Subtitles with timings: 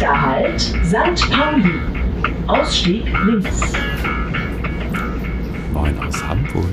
[0.00, 1.30] Nächster Halt, St.
[1.30, 1.74] Pauli.
[2.46, 3.60] Ausstieg links.
[5.74, 6.64] Moin aus Hamburg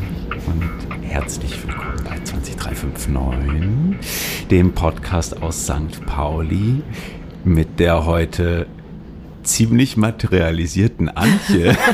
[0.45, 0.71] und
[1.05, 6.05] herzlich willkommen bei 20359, dem Podcast aus St.
[6.05, 6.81] Pauli
[7.43, 8.65] mit der heute
[9.43, 11.75] ziemlich materialisierten Antje.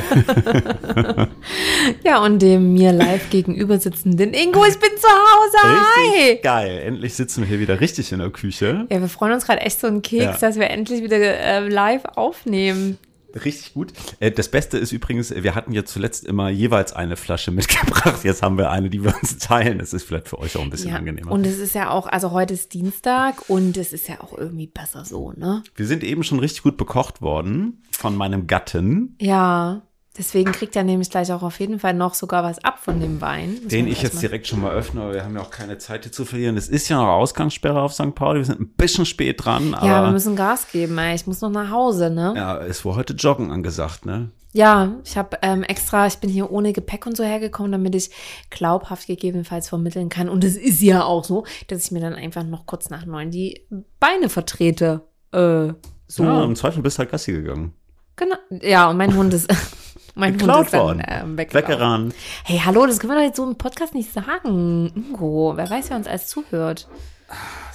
[2.04, 5.58] ja, und dem mir live gegenüber sitzenden Ingo, ich bin zu Hause.
[5.64, 6.40] Hi.
[6.42, 6.80] Geil.
[6.86, 8.88] Endlich sitzen wir hier wieder richtig in der Küche.
[8.90, 10.38] Ja, wir freuen uns gerade echt so einen Keks, Ja.
[10.38, 12.98] dass wir endlich wieder äh, live aufnehmen.
[13.46, 13.94] Richtig gut.
[14.20, 18.24] Äh, Das Beste ist übrigens, wir hatten ja zuletzt immer jeweils eine Flasche mitgebracht.
[18.24, 19.80] Jetzt haben wir eine, die wir uns teilen.
[19.80, 20.98] Das ist vielleicht für euch auch ein bisschen Ja.
[20.98, 21.32] angenehmer.
[21.32, 24.68] Und es ist ja auch, also heute ist Dienstag und es ist ja auch irgendwie
[24.68, 25.63] besser so, ne?
[25.76, 29.82] wir sind eben schon richtig gut bekocht worden von meinem Gatten, Ja.
[30.16, 33.20] Deswegen kriegt er nämlich gleich auch auf jeden Fall noch sogar was ab von dem
[33.20, 33.58] Wein.
[33.63, 35.80] Muss den ich jetzt mal- direkt schon mal öffne, aber wir haben ja auch keine
[35.80, 36.55] Zeit hier zu verlieren.
[36.55, 38.13] Es ist ja noch Ausgangssperre auf St.
[38.13, 38.40] Pauli.
[38.41, 41.15] Wir sind ein bisschen spät dran, Ja, wir müssen Gas geben, ey.
[41.15, 42.34] Ich muss noch nach Hause, ne?
[42.35, 44.29] ja, es war heute Joggen angesagt, ne?
[44.55, 48.12] Ja, ich habe ähm, extra, ich bin hier ohne Gepäck und so hergekommen, damit ich
[48.51, 50.29] glaubhaft gegebenenfalls vermitteln kann.
[50.29, 53.32] Und es ist ja auch so, dass ich mir dann einfach noch kurz nach neun
[53.32, 53.66] die
[53.99, 55.01] Beine vertrete.
[55.32, 55.73] Äh,
[56.05, 56.23] so.
[56.23, 57.73] Ja, im Zweifel bist du halt Gassi gegangen.
[58.16, 58.35] Genau.
[58.62, 59.48] Ja, und mein Hund ist.
[60.16, 61.04] mein Hund ist dann, worden.
[61.08, 61.38] ähm.
[61.38, 62.14] Weggerannt.
[62.44, 64.92] Hey, hallo, das können wir doch jetzt so im Podcast nicht sagen.
[64.96, 66.88] Ingo, wer weiß, wer uns alles zuhört.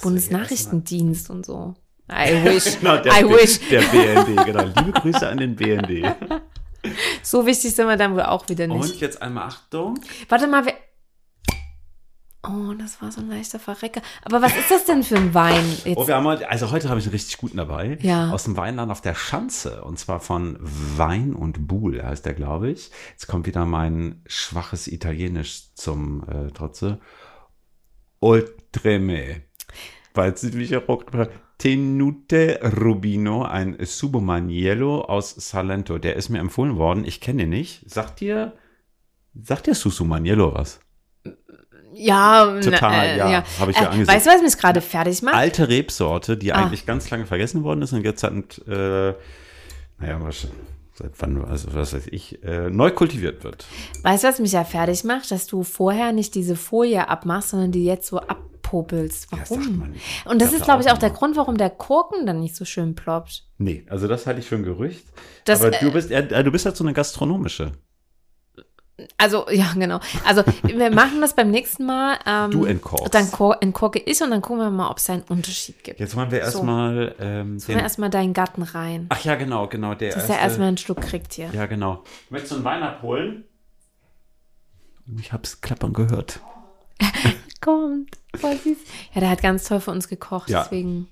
[0.01, 1.75] Bundesnachrichtendienst und so.
[2.11, 2.77] I wish.
[2.79, 3.59] Genau, der, I B- wish.
[3.69, 4.63] Der BND, genau.
[4.63, 6.15] Liebe Grüße an den BND.
[7.21, 8.79] So wichtig sind wir dann wohl auch wieder nicht.
[8.93, 9.99] Und jetzt einmal Achtung.
[10.29, 10.75] Warte mal, wer.
[12.49, 14.01] Oh, das war so ein leichter Verrecker.
[14.23, 15.63] Aber was ist das denn für ein Wein?
[15.85, 17.99] Jetzt, Oh, wir haben heute, also heute habe ich einen richtig guten dabei.
[18.01, 18.31] Ja.
[18.31, 19.83] Aus dem Weinladen auf der Schanze.
[19.83, 22.89] Und zwar von Wein und Buhl heißt der, glaube ich.
[23.11, 26.99] Jetzt kommt wieder mein schwaches Italienisch zum äh, Trotze.
[28.19, 29.43] Oltreme.
[30.13, 31.11] Weil südlicher Rock.
[31.59, 35.97] Tenute Rubino, ein Subomaniello aus Salento.
[35.97, 37.03] Der ist mir empfohlen worden.
[37.05, 37.89] Ich kenne den nicht.
[37.89, 38.53] Sagt dir,
[39.39, 40.79] sagt dir Susumaniello was?
[41.99, 44.07] Ja, Total, äh, ja, hab ich ja angesehen.
[44.07, 45.35] Weißt du, was mich gerade fertig macht?
[45.35, 46.63] alte Rebsorte, die Ah.
[46.65, 49.13] eigentlich ganz lange vergessen worden ist und jetzt seit, äh,
[49.99, 50.47] naja, was,
[50.93, 53.65] seit wann, also was weiß ich, äh, neu kultiviert wird.
[54.03, 55.29] Weißt du, was mich ja fertig macht?
[55.31, 59.27] Dass du vorher nicht diese Folie abmachst, sondern die jetzt so abpopelst.
[59.31, 59.89] Ja, Warum?
[59.91, 60.03] nicht.
[60.25, 61.09] Und das ist, glaube ich, auch der.
[61.09, 63.43] Grund, warum der Korken dann nicht so schön ploppt.
[63.57, 65.05] Nee, also das halte ich für ein Gerücht.
[65.45, 67.71] Das, Aber du äh, bist, äh, du bist halt so eine gastronomische.
[69.17, 69.99] Also, ja, genau.
[70.25, 72.17] Also, wir machen das beim nächsten Mal.
[72.25, 73.13] Ähm, Du entkorkst.
[73.13, 75.99] Dann kor entkorke ich und dann gucken wir mal, ob es einen Unterschied gibt.
[75.99, 76.45] Jetzt wollen wir So.
[76.45, 79.05] erstmal ähm, Jetzt holen wir erstmal deinen Gatten rein.
[79.09, 79.93] Ach ja, genau, genau.
[79.95, 81.49] Der dass erste, er erstmal einen Schluck kriegt hier.
[81.53, 82.03] Ja, genau.
[82.29, 83.45] Möchtest du einen Wein abholen?
[85.19, 86.39] Ich hab's klappern gehört.
[87.61, 88.11] Kommt.
[88.35, 88.77] Voll süß.
[89.13, 90.63] Ja, der hat ganz toll für uns gekocht, Ja.
[90.63, 91.07] deswegen.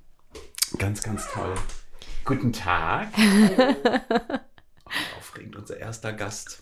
[0.77, 1.55] Ganz, ganz toll.
[2.25, 3.07] Guten Tag.
[5.19, 6.61] Aufregend, unser erster Gast.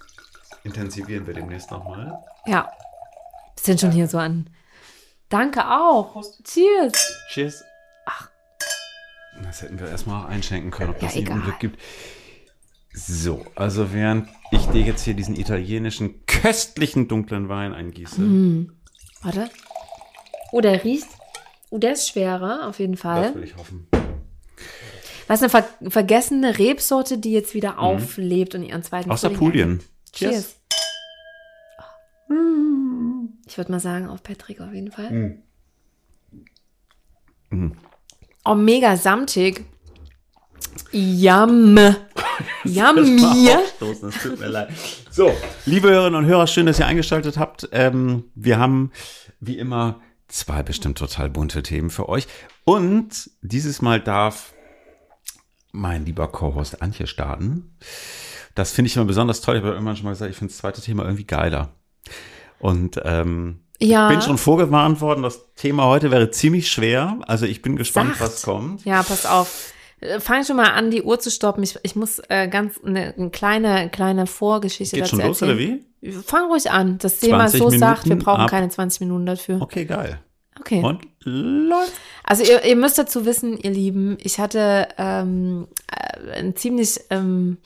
[0.66, 2.18] Intensivieren wir demnächst nochmal.
[2.48, 2.70] Ja.
[3.58, 4.50] Sind schon hier so an.
[5.30, 6.22] Danke auch.
[6.44, 6.94] Cheers.
[7.30, 7.64] Cheers.
[8.06, 8.30] Ach.
[9.44, 11.38] Das hätten wir erstmal einschenken können, ob Ja, das nicht egal.
[11.38, 11.80] Unglück gibt.
[12.94, 18.72] So, also während ich dir jetzt hier diesen italienischen, köstlichen dunklen Wein eingieße, Mhm.
[19.22, 19.50] Warte.
[20.52, 21.08] Oh, der riecht.
[21.72, 23.36] Oh, der ist schwerer, auf jeden das Fall.
[23.36, 23.88] will ich hoffen.
[25.28, 29.14] Was eine ver vergessene Rebsorte, die jetzt wieder auflebt und ihren zweiten Mhm.
[29.14, 29.84] Aus Frühling Apulien.
[30.16, 30.56] Cheers.
[33.48, 35.42] Ich würde mal sagen, auf Patrick auf jeden Fall.
[37.50, 37.78] Mhm.
[38.44, 39.66] Oh, mega samtig.
[40.92, 41.78] Yum.
[42.64, 43.50] Yummy.
[43.50, 44.70] Es tut mir leid.
[45.12, 45.31] So,
[45.66, 47.70] liebe Hörerinnen und Hörer, schön, dass ihr eingeschaltet habt.
[47.72, 48.92] Ähm, wir haben
[49.40, 52.28] wie immer zwei bestimmt total bunte Themen für euch.
[52.66, 54.54] Und dieses Mal darf
[55.72, 57.78] mein lieber Co-Host Antje starten.
[58.56, 59.56] Das finde ich immer besonders toll.
[59.58, 61.70] Ich habe irgendwann schon mal gesagt, ich finde das zweite Thema irgendwie geiler.
[62.60, 64.08] Und ähm, Ja.
[64.10, 67.19] bin schon vorgewarnt worden, das Thema heute wäre ziemlich schwer.
[67.28, 68.22] Also ich bin gespannt, Sacht.
[68.22, 68.86] was kommt.
[68.86, 69.74] Ja, pass auf.
[70.00, 71.63] Äh, Fang schon mal an, die Uhr zu stoppen.
[71.63, 75.51] Ich, ich muss äh, ganz eine, eine kleine, kleine Vorgeschichte Geht dazu schon los, oder
[75.51, 75.86] erzählen.
[76.01, 76.12] wie?
[76.12, 76.98] Fang ruhig an.
[77.00, 78.50] Das Thema ist 20 so sacht, wir Minuten brauchen ab.
[78.50, 79.62] keine 20 Minuten dafür.
[79.62, 80.19] Okay, geil.
[80.60, 80.81] Okay.
[80.81, 81.92] Und läuft.
[82.24, 87.58] Also ihr, ihr müsst dazu wissen, ihr Lieben, ich hatte ähm, äh, einen ziemlich ähm,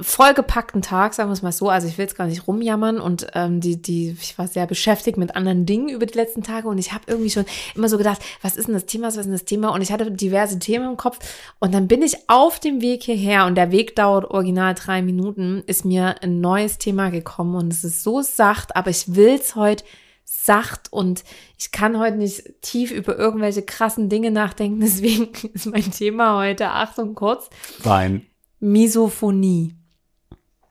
[0.00, 1.68] vollgepackten Tag, sagen wir es mal so.
[1.68, 5.18] Also ich will jetzt gar nicht rumjammern und ähm, die, die, ich war sehr beschäftigt
[5.18, 7.44] mit anderen Dingen über die letzten Tage und ich habe irgendwie schon
[7.74, 9.68] immer so gedacht, was ist denn das Thema, was ist denn das Thema?
[9.74, 11.18] Und ich hatte diverse Themen im Kopf
[11.58, 15.62] und dann bin ich auf dem Weg hierher und der Weg dauert original drei Minuten,
[15.66, 19.56] ist mir ein neues Thema gekommen und es ist so sacht, aber ich will es
[19.56, 19.84] heute
[20.24, 21.22] sacht und
[21.58, 24.80] ich kann heute nicht tief über irgendwelche krassen Dinge nachdenken.
[24.80, 27.50] Deswegen ist mein Thema heute, Achtung kurz,
[27.82, 28.26] Wein.
[28.58, 29.76] Misophonie.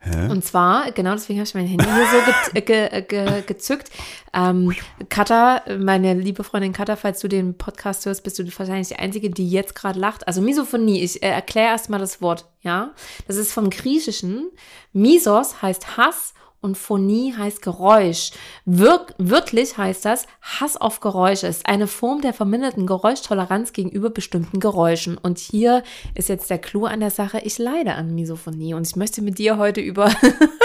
[0.04, 0.28] Hä?
[0.28, 3.90] Und zwar, genau deswegen habe ich mein Handy hier so ge ge ge gezückt.
[4.34, 4.74] Ähm,
[5.08, 9.30] Katha, meine liebe Freundin Katha, falls du den Podcast hörst, bist du wahrscheinlich die Einzige,
[9.30, 10.26] die jetzt gerade lacht.
[10.26, 12.94] Also Misophonie, ich äh, erkläre erstmal das Wort, ja.
[13.28, 14.50] Das ist vom Griechischen.
[14.92, 18.30] Misos heißt Hass und Phonie heißt Geräusch.
[18.64, 21.48] Wirk wörtlich heißt das Hass auf Geräusche.
[21.48, 25.18] Ist eine Form der verminderten Geräuschtoleranz gegenüber bestimmten Geräuschen.
[25.18, 25.82] Und hier
[26.14, 27.40] ist jetzt der Clou an der Sache.
[27.44, 30.10] Ich leide an Misophonie und ich möchte mit dir heute über,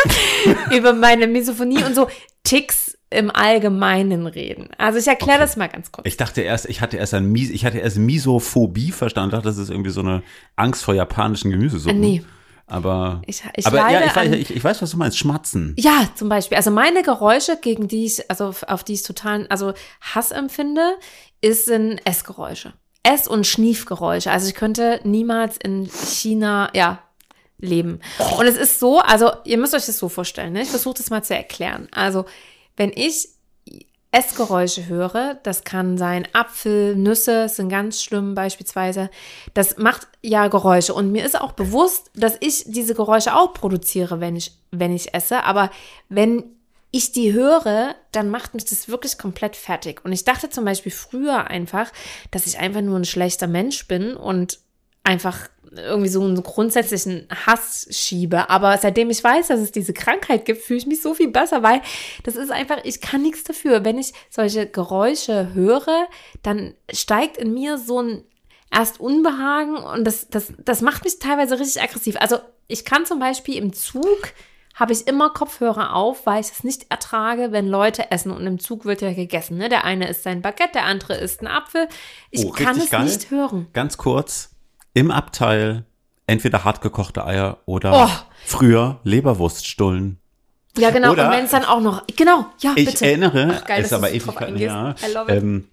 [0.75, 2.07] über meine Misophonie und so
[2.43, 4.69] Ticks im Allgemeinen reden.
[4.77, 5.45] Also ich erkläre Okay.
[5.45, 6.05] das mal ganz kurz.
[6.07, 9.57] Ich dachte erst, ich hatte erst ein Mies, ich hatte erst Misophobie verstanden, dachte, das
[9.57, 10.23] ist irgendwie so eine
[10.55, 12.03] Angst vor japanischen Gemüsesuppen.
[12.03, 12.23] Äh, nee.
[12.67, 15.17] Aber, Ich- ich aber ja, ich, weiß, an- ich, ich weiß, was du meinst.
[15.17, 15.73] Schmatzen.
[15.79, 16.57] Ja, zum Beispiel.
[16.57, 20.95] Also meine Geräusche, gegen die ich, also auf die ich total, also Hass empfinde,
[21.41, 22.73] ist sind Essgeräusche.
[23.03, 24.31] Ess- und Schniefgeräusche.
[24.31, 26.99] Also ich könnte niemals in China, ja,
[27.57, 28.01] leben.
[28.37, 30.61] Und es ist so, also ihr müsst euch das so vorstellen, ne?
[30.63, 31.87] ich versuche das mal zu erklären.
[31.91, 32.25] Also
[32.75, 33.29] wenn ich
[34.11, 39.09] Essgeräusche höre, das kann sein Apfel, Nüsse, sind ganz schlimm beispielsweise.
[39.53, 44.19] Das macht ja Geräusche und mir ist auch bewusst, dass ich diese Geräusche auch produziere,
[44.19, 45.71] wenn ich wenn ich esse, aber
[46.09, 46.43] wenn
[46.91, 50.03] ich die höre, dann macht mich das wirklich komplett fertig.
[50.05, 51.91] Und ich dachte zum Beispiel früher einfach,
[52.31, 54.59] dass ich einfach nur ein schlechter Mensch bin und
[55.07, 58.49] einfach irgendwie so einen grundsätzlichen Hass schiebe.
[58.49, 61.63] Aber seitdem ich weiß, dass es diese Krankheit gibt, fühle ich mich so viel besser,
[61.63, 61.81] weil
[62.23, 63.83] das ist einfach, ich kann nichts dafür.
[63.85, 66.07] Wenn ich solche Geräusche höre,
[66.43, 68.23] dann steigt in mir so ein
[68.71, 72.17] erst Unbehagen und das, das, das macht mich teilweise richtig aggressiv.
[72.19, 72.37] Also
[72.67, 74.33] ich kann zum Beispiel im Zug
[74.75, 78.59] habe ich immer Kopfhörer auf, weil ich es nicht ertrage, wenn Leute essen und im
[78.59, 79.57] Zug wird ja gegessen.
[79.57, 79.69] Ne?
[79.69, 81.87] Der eine isst sein Baguette, der andere isst ein Apfel.
[82.29, 83.05] Ich Oh, kann es geil.
[83.05, 83.67] nicht hören.
[83.73, 84.51] Ganz kurz,
[84.93, 85.85] im Abteil
[86.25, 88.09] entweder hart gekochte Eier oder Oh.
[88.45, 90.19] früher Leberwurststullen.
[90.77, 91.11] Ja, genau.
[91.13, 93.05] Oder- und wenn es dann auch noch, genau, ja, Ich bitte.
[93.05, 94.71] erinnere, Ach, geil, ist aber Ewigkeiten eingehst.
[94.75, 94.95] her,
[95.29, 95.65] ähm,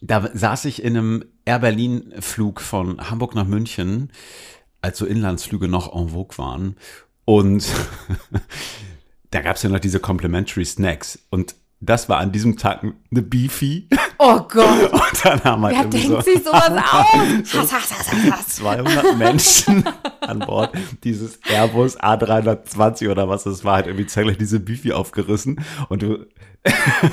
[0.00, 4.10] da saß ich in einem Air Berlin Flug von Hamburg nach München,
[4.82, 6.76] als so Inlandsflüge noch en vogue waren.
[7.24, 7.66] Und
[9.30, 11.18] da gab es ja noch diese Complimentary Snacks.
[11.30, 13.88] Und das war an diesem Tag eine Beefy.
[14.18, 17.54] Oh Gott, Und dann haben halt wer denkt so sich sowas aus?
[17.54, 18.46] Hass, Hass, Hass, Hass, Hass.
[18.56, 19.84] 200 Menschen
[20.20, 20.72] an Bord
[21.04, 25.64] dieses Airbus A320 oder was es war, halt irgendwie zeitgleich diese Beefy aufgerissen.
[25.88, 26.26] Und du,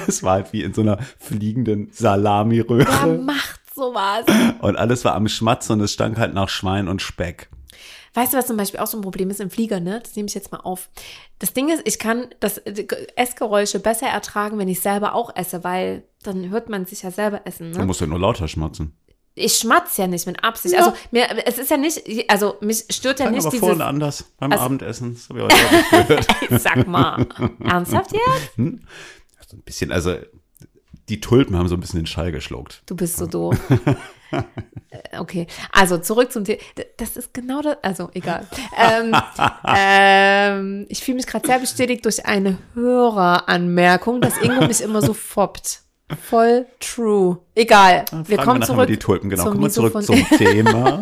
[0.08, 3.18] es war halt wie in so einer fliegenden Wer Salami-Röhre.
[3.18, 4.26] macht sowas?
[4.62, 7.50] Und alles war am Schmatzen und es stank halt nach Schwein und Speck.
[8.16, 10.00] Weißt du, was zum Beispiel auch so ein Problem ist im Flieger, ne?
[10.04, 10.90] Das nehme ich jetzt mal auf.
[11.40, 15.64] Das Ding ist, ich kann das äh, Essgeräusche besser ertragen, wenn ich selber auch esse,
[15.64, 17.72] weil dann hört man sich ja selber essen.
[17.74, 17.86] Du Ne?
[17.86, 18.96] musst ja nur lauter schmatzen.
[19.36, 20.76] Ich schmatz ja nicht mit Absicht.
[20.76, 20.82] Ja.
[20.82, 23.60] Also mir, es ist ja nicht, also mich stört ja Klang nicht aber dieses.
[23.66, 25.16] vorhin anders beim Also- Abendessen.
[25.16, 26.28] Das habe ich heute auch gehört.
[26.62, 27.26] Sag mal,
[27.64, 28.56] ernsthaft jetzt?
[28.56, 30.18] So ein bisschen, also
[31.10, 32.84] die Tulpen haben so ein bisschen den Schall geschluckt.
[32.86, 33.58] Du bist so doof.
[34.34, 36.60] Äh, Okay, also zurück zum Thema.
[36.98, 38.48] Das ist genau das, also egal.
[38.78, 39.16] Ähm,
[39.66, 45.14] ähm, ich fühle mich gerade sehr bestätigt durch eine Höreranmerkung, dass Ingo mich immer so
[45.14, 45.83] foppt.
[46.22, 47.40] Voll true.
[47.56, 48.06] Egal.
[48.26, 48.88] Wir kommen mal zurück.
[48.88, 49.46] die Tulpen, genau.
[49.46, 51.02] Kommen wir zurück zum Thema.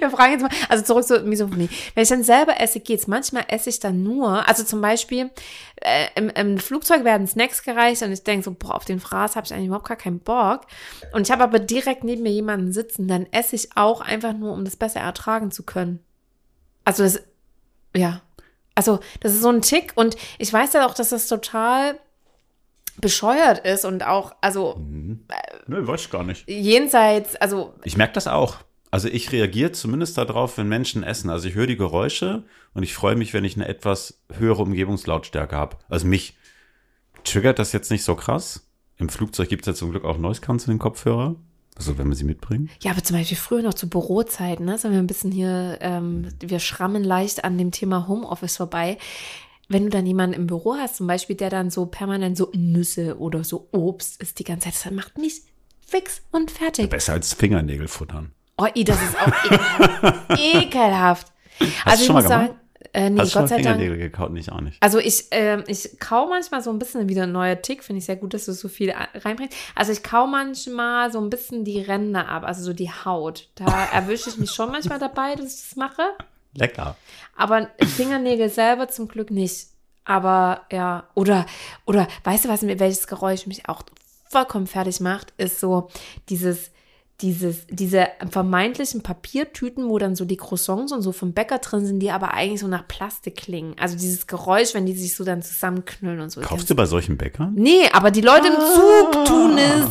[0.00, 1.68] Wir fragen jetzt mal, also zurück zur Misophonie.
[1.94, 3.06] Wenn ich dann selber esse, geht's.
[3.06, 5.30] Manchmal esse ich dann nur, also zum Beispiel
[5.76, 9.36] äh, im, im Flugzeug werden Snacks gereicht und ich denke so, boah, auf den Fraß
[9.36, 10.62] habe ich eigentlich überhaupt gar keinen Bock.
[11.12, 14.52] Und ich habe aber direkt neben mir jemanden sitzen, dann esse ich auch einfach nur,
[14.52, 16.00] um das besser ertragen zu können.
[16.84, 17.22] Also das,
[17.96, 18.22] ja.
[18.74, 21.98] Also das ist so ein Tick und ich weiß ja auch, dass das total
[23.00, 26.48] bescheuert ist und auch, also Nö, weiß ich gar nicht.
[26.48, 28.56] jenseits, also Ich merke das auch.
[28.90, 31.28] Also ich reagiere zumindest darauf, wenn Menschen essen.
[31.28, 35.54] Also ich höre die Geräusche und ich freue mich, wenn ich eine etwas höhere Umgebungslautstärke
[35.54, 35.76] habe.
[35.88, 36.36] Also mich
[37.24, 38.66] triggert das jetzt nicht so krass.
[38.96, 41.36] Im Flugzeug gibt es ja zum Glück auch Noise Cancelling Kopfhörer.
[41.76, 42.70] Also wenn wir sie mitbringen.
[42.80, 46.28] Ja, aber zum Beispiel früher noch zu Bürozeiten, ne, sind wir ein bisschen hier, ähm,
[46.40, 48.98] wir schrammen leicht an dem Thema Homeoffice vorbei.
[49.68, 53.18] Wenn du dann jemanden im Büro hast, zum Beispiel, der dann so permanent so Nüsse
[53.18, 55.42] oder so Obst isst die ganze Zeit, das macht mich
[55.86, 56.88] fix und fertig.
[56.90, 58.32] Besser als Fingernägel futtern.
[58.56, 60.30] Oh, das ist auch ekelhaft.
[60.38, 61.26] ekelhaft.
[61.84, 62.60] also du ich schon mal muss sagen, gemacht?
[62.92, 63.76] äh, nee, Hast schon Gott mal sei Dank.
[63.78, 64.32] Fingernägel gekaut?
[64.32, 64.76] Nicht auch nicht.
[64.80, 68.06] Also ich, ähm, ich kau manchmal so ein bisschen wieder ein neuer Tick, finde ich
[68.06, 69.56] sehr gut, dass du so viel a- reinbringst.
[69.74, 73.48] Also ich kau manchmal so ein bisschen die Ränder ab, also so die Haut.
[73.54, 76.02] Da erwische ich mich schon manchmal dabei, dass ich das mache.
[76.54, 76.96] Lecker.
[77.36, 79.68] Aber Fingernägel selber zum Glück nicht.
[80.04, 81.44] Aber ja, oder,
[81.84, 83.82] oder weißt du, was mir, welches Geräusch mich auch
[84.30, 85.88] vollkommen fertig macht, ist so
[86.30, 86.70] dieses,
[87.20, 92.00] dieses, diese vermeintlichen Papiertüten, wo dann so die Croissants und so vom Bäcker drin sind,
[92.00, 93.74] die aber eigentlich so nach Plastik klingen.
[93.78, 96.40] Also dieses Geräusch, wenn die sich so dann zusammenknüllen und so.
[96.40, 97.52] Kaufst du bei solchen Bäckern?
[97.54, 99.84] Nee, aber die Leute im Zug tun es.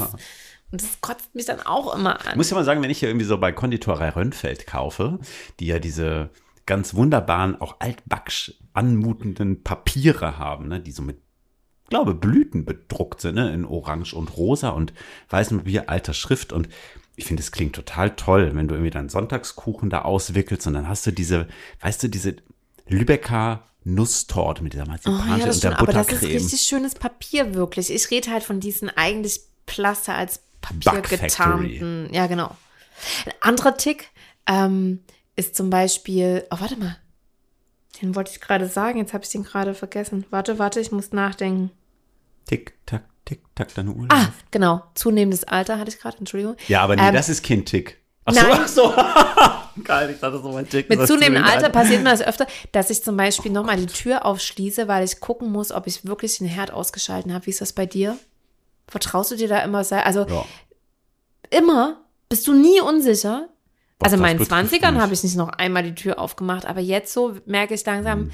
[0.72, 2.38] Und das kotzt mich dann auch immer Ich an.
[2.38, 5.20] muss ja mal sagen, wenn ich hier irgendwie so bei Konditorei Rönnfeld kaufe,
[5.60, 6.30] die ja diese
[6.68, 11.18] ganz wunderbaren, auch altbacksch anmutenden Papiere haben, ne, die so mit,
[11.90, 14.94] glaube Blüten bedruckt sind, ne, in Orange und Rosa und
[15.30, 16.70] weißem Papier, alter Schrift und
[17.16, 20.88] ich finde, es klingt total toll, wenn du irgendwie deinen Sonntagskuchen da auswickelst und dann
[20.88, 21.48] hast du diese,
[21.82, 22.36] weißt du, diese
[22.88, 26.42] Lübecker Nusstorte mit dieser Oh, Marzipan ja, das und der aber das ist Buttercreme.
[26.42, 27.90] richtig schönes Papier, wirklich.
[27.90, 32.10] Ich rede halt von diesen eigentlich Plaster als Papier getarnten.
[32.12, 32.56] Ja, genau.
[33.26, 34.10] Ein anderer Tick
[34.46, 35.00] ähm,
[35.38, 36.98] ist zum Beispiel, oh, warte mal.
[38.02, 40.26] Den wollte ich gerade sagen, jetzt habe ich den gerade vergessen.
[40.30, 41.72] Warte, warte, ich muss nachdenken.
[42.46, 44.08] Tick, tack, tick, tack, deine Uhr.
[44.10, 44.84] Ah, genau.
[44.94, 46.56] Zunehmendes Alter hatte ich gerade, Entschuldigung.
[46.68, 47.98] Ja, aber nee, Ähm, das ist kein Tick.
[48.26, 48.52] Ach so, nein.
[48.62, 48.94] ach so.
[49.84, 50.90] Geil, ich dachte so mein Tick.
[50.90, 51.08] Mit zunehmendem
[51.44, 55.04] zunehmende Alter passiert mir das öfter, dass ich zum Beispiel nochmal die Tür aufschließe, weil
[55.06, 57.46] ich gucken muss, ob ich wirklich den Herd ausgeschalten habe.
[57.46, 58.18] Wie ist das bei dir?
[58.88, 60.06] Vertraust du dir da immer sehr?
[60.06, 60.46] Also Ja.
[61.52, 62.02] immer?
[62.30, 63.48] Bist du nie unsicher?
[64.00, 65.02] Was also in meinen betrifft 20ern nicht.
[65.02, 68.32] habe ich nicht noch einmal die Tür aufgemacht, aber jetzt so merke ich langsam, Mhm.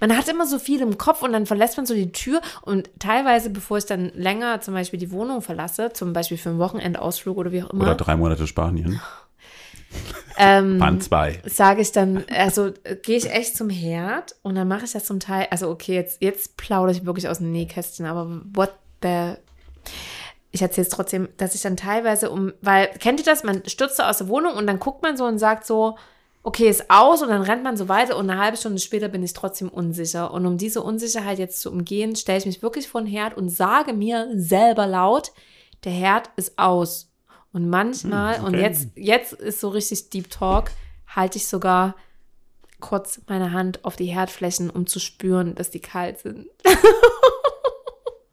[0.00, 2.90] man hat immer so viel im Kopf und dann verlässt man so die Tür und
[2.98, 7.36] teilweise, bevor ich dann länger zum Beispiel die Wohnung verlasse, zum Beispiel für einen Wochenendausflug
[7.36, 9.00] oder wie auch immer, Oder drei Monate Spanien.
[10.36, 11.40] ähm, Waren zwei.
[11.46, 15.04] sage ich dann, also äh, gehe ich echt zum Herd und dann mache ich das
[15.04, 19.34] zum Teil, also okay, jetzt, jetzt plaudere ich wirklich aus dem Nähkästchen, aber what the,
[20.54, 23.96] ich erzähle es trotzdem, dass ich dann teilweise um, weil, kennt ihr das, man stürzt
[23.96, 25.98] so aus der Wohnung und dann guckt man so und sagt so,
[26.44, 29.24] okay, ist aus und dann rennt man so weiter und eine halbe Stunde später bin
[29.24, 30.30] ich trotzdem unsicher.
[30.30, 33.48] Und um diese Unsicherheit jetzt zu umgehen, stelle ich mich wirklich vor den Herd und
[33.48, 35.32] sage mir selber laut,
[35.82, 37.10] der Herd ist aus.
[37.52, 38.62] Und manchmal, Hm, und okay.
[38.62, 40.70] jetzt, jetzt ist so richtig Deep Talk,
[41.08, 41.96] halte ich sogar
[42.78, 46.46] kurz meine Hand auf die Herdflächen, um zu spüren, dass die kalt sind.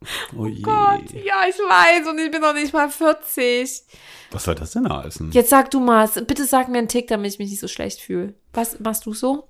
[0.36, 0.62] Oh je.
[0.62, 3.84] Gott, ja, ich weiß und ich bin noch nicht mal 40.
[4.32, 5.32] Was soll das denn heißen?
[5.32, 8.00] Jetzt sag du mal, bitte sag mir einen Tick, damit ich mich nicht so schlecht
[8.02, 8.34] fühle.
[8.54, 9.48] Was machst du so?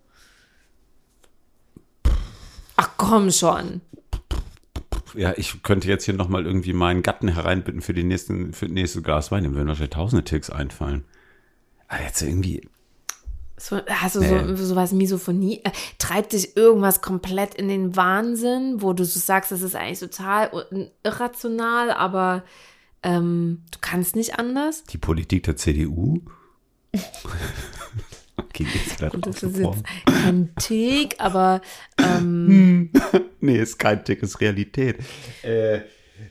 [2.75, 3.81] Ach komm schon.
[5.13, 8.73] Ja, ich könnte jetzt hier nochmal irgendwie meinen Gatten hereinbitten für, den nächsten, für das
[8.73, 9.43] nächste Glas Wein.
[9.43, 11.05] Dem würden wahrscheinlich tausende Ticks einfallen.
[11.87, 12.67] Aber jetzt irgendwie,
[13.61, 14.55] So, hast du Nee.
[14.55, 15.61] so, sowas Misophonie?
[15.63, 19.99] Äh, treibt dich irgendwas komplett in den Wahnsinn, wo du so sagst, das ist eigentlich
[19.99, 20.65] total
[21.03, 22.43] irrational, aber
[23.03, 24.83] ähm, du kannst nicht anders?
[24.85, 26.21] die Politik der CDU.
[28.37, 31.61] okay, geht's gleich Und das ist jetzt kein Tick, aber
[31.99, 32.89] ähm,
[33.41, 34.97] Nee, ist kein Tick, ist Realität.
[35.43, 35.81] Äh,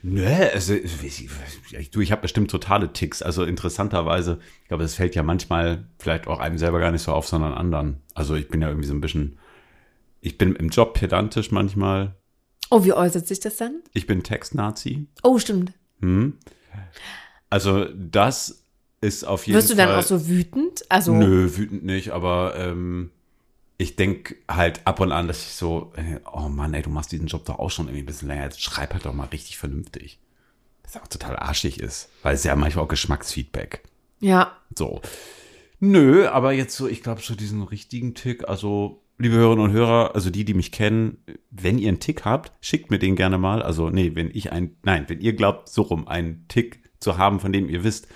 [0.03, 1.29] ne, also ich,
[1.73, 3.23] ich, ich habe bestimmt totale Ticks.
[3.23, 7.13] Also interessanterweise, ich glaube, das fällt ja manchmal vielleicht auch einem selber gar nicht so
[7.13, 8.03] auf, sondern anderen.
[8.15, 9.39] Also ich bin ja irgendwie so ein bisschen,
[10.21, 12.15] ich bin im Job pedantisch manchmal.
[12.71, 13.83] oh, wie äußert sich das dann?
[13.93, 15.07] Ich bin Textnazi.
[15.23, 15.73] Oh, stimmt.
[16.01, 16.39] Hm?
[17.49, 18.65] Also das
[19.01, 19.87] ist auf jeden Wirst du Fall.
[19.87, 20.83] dann auch so wütend?
[20.89, 23.11] Also, Nö, wütend nicht, aber ähm,
[23.81, 25.93] ich denke halt ab und an, dass ich so,
[26.31, 28.45] oh Mann, ey, du machst diesen Job doch auch schon irgendwie ein bisschen länger.
[28.45, 30.19] Jetzt schreib halt doch mal richtig vernünftig.
[30.83, 33.83] Das auch total arschig ist, weil es ja manchmal auch Geschmacksfeedback.
[34.21, 34.57] ja.
[34.77, 35.01] So.
[35.83, 40.15] Nö, aber jetzt so, ich glaube, so diesen richtigen Tick, also, liebe Hörerinnen und Hörer,
[40.15, 43.63] also die, die mich kennen, wenn ihr einen Tick habt, schickt mir den gerne mal.
[43.63, 47.41] Also, nee, wenn ich ein, nein, wenn ihr glaubt, so rum einen Tick zu haben,
[47.41, 48.09] von dem ihr wisst,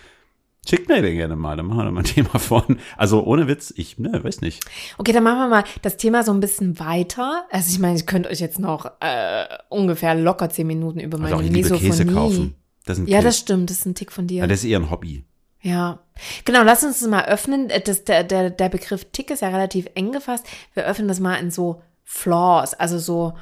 [0.66, 2.78] schickt mir den gerne mal, dann machen wir mal ein Thema von.
[2.97, 4.64] Also, ohne Witz, ich, ne, weiß nicht.
[4.99, 7.44] Okay, dann machen wir mal das Thema so ein bisschen weiter.
[7.50, 11.35] Also ich meine, ich könnte euch jetzt noch äh, ungefähr locker zehn Minuten über meine
[11.37, 11.88] Also auch Misophonie.
[11.90, 12.54] Käse kaufen.
[12.87, 13.23] Das Ja, Käse.
[13.23, 14.38] das stimmt, das ist ein Tick von dir.
[14.40, 15.25] ja, das ist eher ein Hobby.
[15.62, 16.00] Ja,
[16.44, 17.71] genau, lass uns das mal öffnen.
[17.71, 20.44] Äh, Das, der, der, der Begriff Tick ist ja relativ eng gefasst.
[20.75, 23.33] Wir öffnen das mal in so Flaws, also so,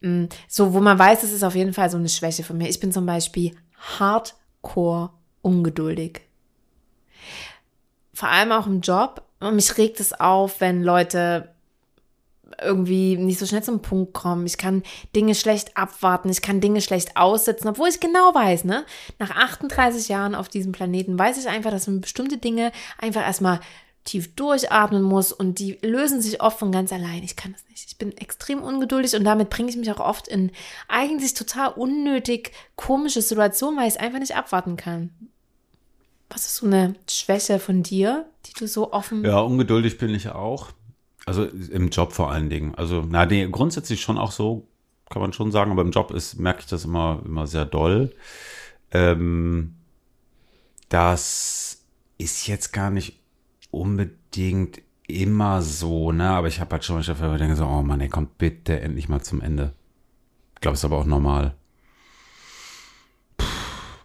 [0.00, 2.68] mh, so, wo man weiß, es ist auf jeden Fall so eine Schwäche von mir.
[2.68, 3.56] Ich bin zum Beispiel
[3.98, 5.10] hardcore
[5.42, 6.20] ungeduldig.
[8.14, 9.22] Vor allem auch im Job.
[9.40, 11.52] Und mich regt es auf, wenn Leute
[12.60, 14.46] irgendwie nicht so schnell zum Punkt kommen.
[14.46, 14.82] Ich kann
[15.16, 18.84] Dinge schlecht abwarten, ich kann Dinge schlecht aussitzen, obwohl ich genau weiß, ne?
[19.18, 23.60] Nach 38 Jahren auf diesem Planeten weiß ich einfach, dass man bestimmte Dinge einfach erstmal
[24.04, 27.22] tief durchatmen muss und die lösen sich oft von ganz allein.
[27.22, 27.86] Ich kann das nicht.
[27.86, 30.50] Ich bin extrem ungeduldig und damit bringe ich mich auch oft in
[30.88, 35.10] eigentlich total unnötig komische Situationen, weil ich es einfach nicht abwarten kann.
[36.32, 40.30] Was ist so eine Schwäche von dir, die du so offen Ja, ungeduldig bin ich
[40.30, 40.68] auch.
[41.26, 42.74] Also im Job vor allen Dingen.
[42.74, 44.66] Also, na, nee, grundsätzlich schon auch so
[45.12, 48.14] kann man schon sagen, aber im Job ist, merke ich das immer, immer sehr doll.
[48.90, 49.76] Ähm,
[50.88, 51.84] das
[52.18, 53.20] ist jetzt gar nicht
[53.70, 56.30] unbedingt immer so, ne?
[56.30, 59.08] Aber ich habe halt schon manchmal dafür denke so, oh Mann, ey, kommt bitte endlich
[59.08, 59.74] mal zum Ende.
[60.54, 61.54] Ich glaube, ist aber auch normal.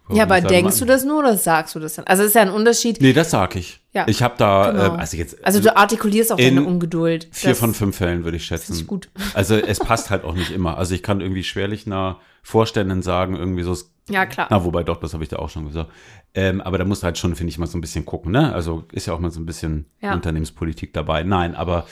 [0.10, 2.06] Ja, aber denkst du das nur oder sagst du das dann?
[2.06, 3.02] Also es ist ja ein Unterschied.
[3.02, 3.80] Nee, das sag ich.
[3.94, 4.96] Ja, ich habe da, genau.
[4.96, 5.44] äh, also jetzt.
[5.46, 7.28] Also du artikulierst auch in deine Ungeduld.
[7.32, 8.74] Vier Das von fünf Fällen würde ich schätzen.
[8.76, 9.10] ich gut.
[9.34, 10.78] Also es passt halt auch nicht immer.
[10.78, 13.76] Also ich kann irgendwie schwerlich einer Vorständin sagen, irgendwie so,
[14.10, 14.48] Ja, klar.
[14.50, 15.92] na wobei doch, das habe ich da auch schon gesagt.
[16.34, 18.54] Ähm, aber da musst du halt schon, finde ich, mal so ein bisschen gucken, ne?
[18.54, 20.14] Also ist ja auch mal so ein bisschen Ja.
[20.14, 21.24] Unternehmenspolitik dabei.
[21.24, 21.86] Nein, aber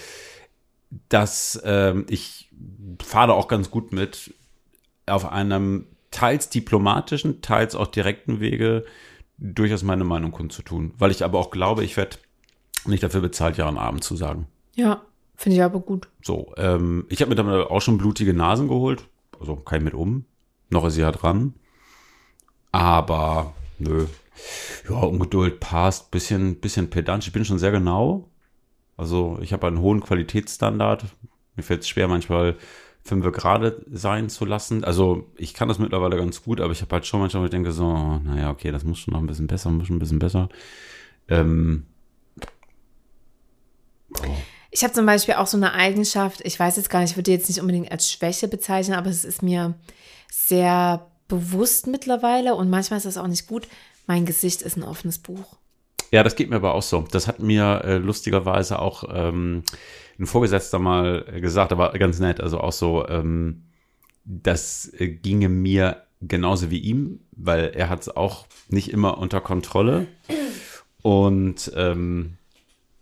[1.10, 2.50] das, ähm, ich
[3.04, 4.34] fahre da auch ganz gut mit
[5.08, 8.86] auf einem teils diplomatischen, teils auch direkten Wege
[9.38, 10.94] durchaus meine Meinung kundzutun.
[10.98, 12.18] Weil ich aber auch glaube, ich werde
[12.86, 14.48] nicht dafür bezahlt, ja einen Abend zu sagen.
[14.76, 15.02] Ja,
[15.36, 16.08] finde ich aber gut.
[16.22, 19.10] So, ähm, ich habe mir damit auch schon blutige Nasen geholt.
[19.38, 20.24] Also kein mit um.
[20.70, 21.54] Noch ist sie ja dran.
[22.72, 24.06] Aber nö.
[24.90, 26.12] Ja, Ungeduld passt.
[26.12, 27.28] Bisschen, bisschen pedant.
[27.28, 28.30] Ich bin schon sehr genau.
[28.96, 31.04] Also ich habe einen hohen Qualitätsstandard.
[31.58, 32.56] Mir fällt es schwer, manchmal
[33.06, 34.84] fünf gerade sein zu lassen.
[34.84, 37.52] Also ich kann das mittlerweile ganz gut, aber ich habe halt schon manchmal, wo ich
[37.52, 40.00] denke so, oh, naja, okay, das muss schon noch ein bisschen besser, muss schon ein
[40.00, 40.50] bisschen besser.
[41.28, 41.86] Ähm,
[44.72, 47.32] Ich habe zum Beispiel auch so eine Eigenschaft, ich weiß jetzt gar nicht, ich würde
[47.32, 49.76] jetzt nicht unbedingt als Schwäche bezeichnen, aber es ist mir
[50.30, 53.68] sehr bewusst mittlerweile und manchmal ist das auch nicht gut.
[54.06, 55.58] Mein Gesicht ist ein offenes Buch.
[56.12, 57.06] Ja, das geht mir aber auch so.
[57.12, 59.64] Das hat mir äh, lustigerweise auch ähm,
[60.20, 63.64] ein Vorgesetzter mal äh, gesagt, aber ganz nett, also auch so, ähm,
[64.24, 69.42] das äh, ginge mir genauso wie ihm, weil er hat es auch nicht immer unter
[69.42, 70.08] Kontrolle.
[71.02, 72.38] Und ähm,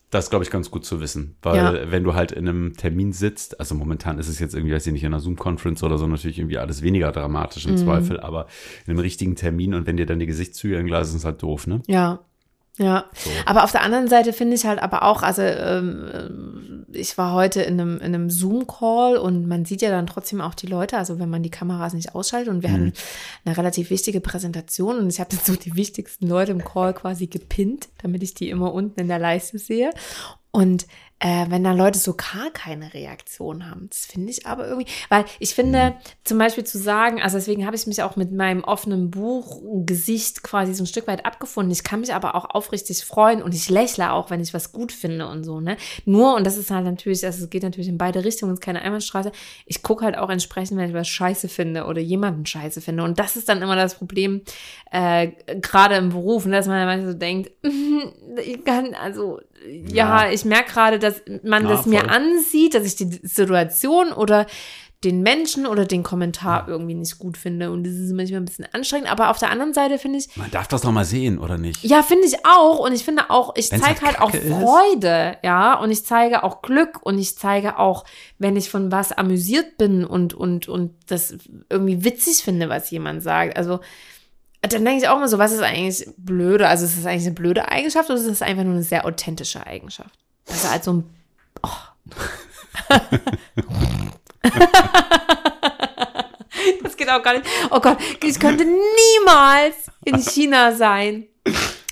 [0.09, 1.91] das glaube ich, ganz gut zu wissen, weil Ja.
[1.91, 4.93] wenn du halt in einem Termin sitzt, also momentan ist es jetzt irgendwie, weiß ich
[4.93, 8.47] nicht, in einer Zoom-Conference oder so, natürlich irgendwie alles weniger dramatisch im Zweifel, aber
[8.85, 11.81] in einem richtigen Termin und wenn dir dann die Gesichtszüge entgleisen, ist halt doof, ne?
[11.87, 12.19] Ja.
[12.79, 13.05] Ja,
[13.45, 17.61] aber auf der anderen Seite finde ich halt aber auch, also ähm, ich war heute
[17.61, 21.19] in einem, in einem Zoom-Call und man sieht ja dann trotzdem auch die Leute, also
[21.19, 22.93] wenn man die Kameras nicht ausschaltet und wir hatten
[23.45, 27.27] eine relativ wichtige Präsentation und ich habe dann so die wichtigsten Leute im Call quasi
[27.27, 29.91] gepinnt, damit ich die immer unten in der Leiste sehe.
[30.49, 30.87] Und
[31.23, 35.23] äh, wenn dann Leute so gar keine Reaktion haben, das finde ich aber irgendwie, weil
[35.39, 39.09] ich finde zum Beispiel zu sagen, also deswegen habe ich mich auch mit meinem offenen
[39.09, 41.71] Buch Gesicht quasi so ein Stück weit abgefunden.
[41.71, 44.91] Ich kann mich aber auch aufrichtig freuen und ich lächle auch, wenn ich was gut
[44.91, 45.77] finde und so, ne?
[46.03, 48.65] Nur, und das ist halt natürlich, also es geht natürlich in beide Richtungen, es ist
[48.65, 49.31] keine Einbahnstraße.
[49.65, 53.03] Ich gucke halt auch entsprechend, wenn ich was scheiße finde oder jemanden scheiße finde.
[53.03, 54.41] Und das ist dann immer das Problem,
[54.91, 55.29] äh,
[55.61, 57.51] gerade im Beruf, ne, dass man manchmal so denkt,
[58.43, 60.31] ich kann, also, ja, Ja.
[60.31, 62.09] ich merke gerade, dass man Ja, das mir voll.
[62.09, 64.45] ansieht, dass ich die Situation oder
[65.03, 67.71] den Menschen oder den Kommentar irgendwie nicht gut finde.
[67.71, 69.11] Und das ist manchmal ein bisschen anstrengend.
[69.11, 71.83] Aber auf der anderen Seite finde ich, Man darf das doch mal sehen, oder nicht?
[71.83, 72.79] ja, finde ich auch.
[72.79, 74.53] Und ich finde auch, ich zeige halt halt auch Kacke ist.
[74.53, 75.73] Freude, ja.
[75.77, 78.05] Und ich zeige auch Glück und ich zeige auch,
[78.39, 81.35] wenn ich von was amüsiert bin und, und, und das
[81.69, 83.57] irgendwie witzig finde, was jemand sagt.
[83.57, 83.81] Also,
[84.69, 86.67] dann denke ich auch immer so, was ist eigentlich blöde?
[86.67, 89.65] Also, ist das eigentlich eine blöde Eigenschaft oder ist das einfach nur eine sehr authentische
[89.65, 90.17] Eigenschaft?
[90.49, 91.03] Also, als so ein,
[91.63, 91.69] oh.
[96.83, 97.45] Das geht auch gar nicht.
[97.71, 101.25] Oh Gott, ich könnte niemals in China sein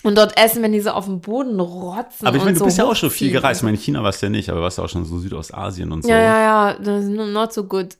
[0.04, 2.26] und dort essen, wenn die so auf dem Boden rotzen.
[2.26, 3.62] Aber ich meine, du so bist ja auch schon viel gereist.
[3.62, 5.92] Ich meine, in China warst du ja nicht, aber warst ja auch schon so Südostasien
[5.92, 6.10] und so.
[6.10, 7.98] Ja, ja, ja, das ist not so good.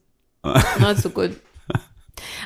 [0.80, 1.32] Not so good.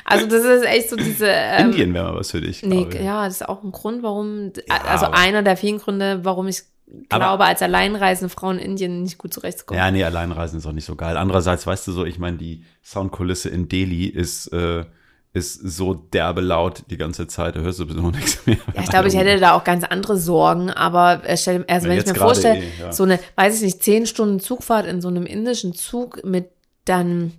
[0.06, 1.26] Also das ist echt so diese.
[1.28, 2.62] Ähm, Indien wäre mal was für dich.
[2.62, 6.46] Nee, ja, das ist auch ein Grund, warum, Ja, also einer der vielen Gründe, warum
[6.48, 6.62] ich
[7.08, 9.78] glaube, als alleinreisende Frau in Indien nicht gut zurechtzukommen.
[9.78, 11.16] Ja, nee, Alleinreisen ist auch nicht so geil.
[11.16, 14.84] Andererseits, weißt du so, ich meine, die Soundkulisse in Delhi ist, äh,
[15.32, 18.58] ist so derbe laut die ganze Zeit, da hörst du sowieso nichts mehr.
[18.74, 21.92] Ja, ich glaube, ich hätte da auch ganz andere Sorgen, aber äh, stell, also Ja,
[21.92, 22.92] wenn ich mir vorstelle, eh, ja.
[22.92, 26.50] so eine, weiß ich nicht, zehn Stunden Zugfahrt in so einem indischen Zug mit
[26.84, 27.32] dann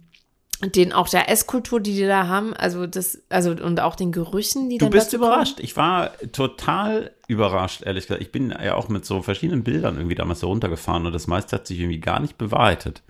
[0.62, 4.70] den auch der Esskultur, die die da haben, also das, also und auch den Gerüchen,
[4.70, 5.60] die Du dann bist überrascht.
[5.60, 8.22] Ich war total überrascht, ehrlich gesagt.
[8.22, 11.56] Ich bin ja auch mit so verschiedenen Bildern irgendwie damals so runtergefahren und das meiste
[11.56, 13.04] hat sich irgendwie gar nicht bewahrheitet.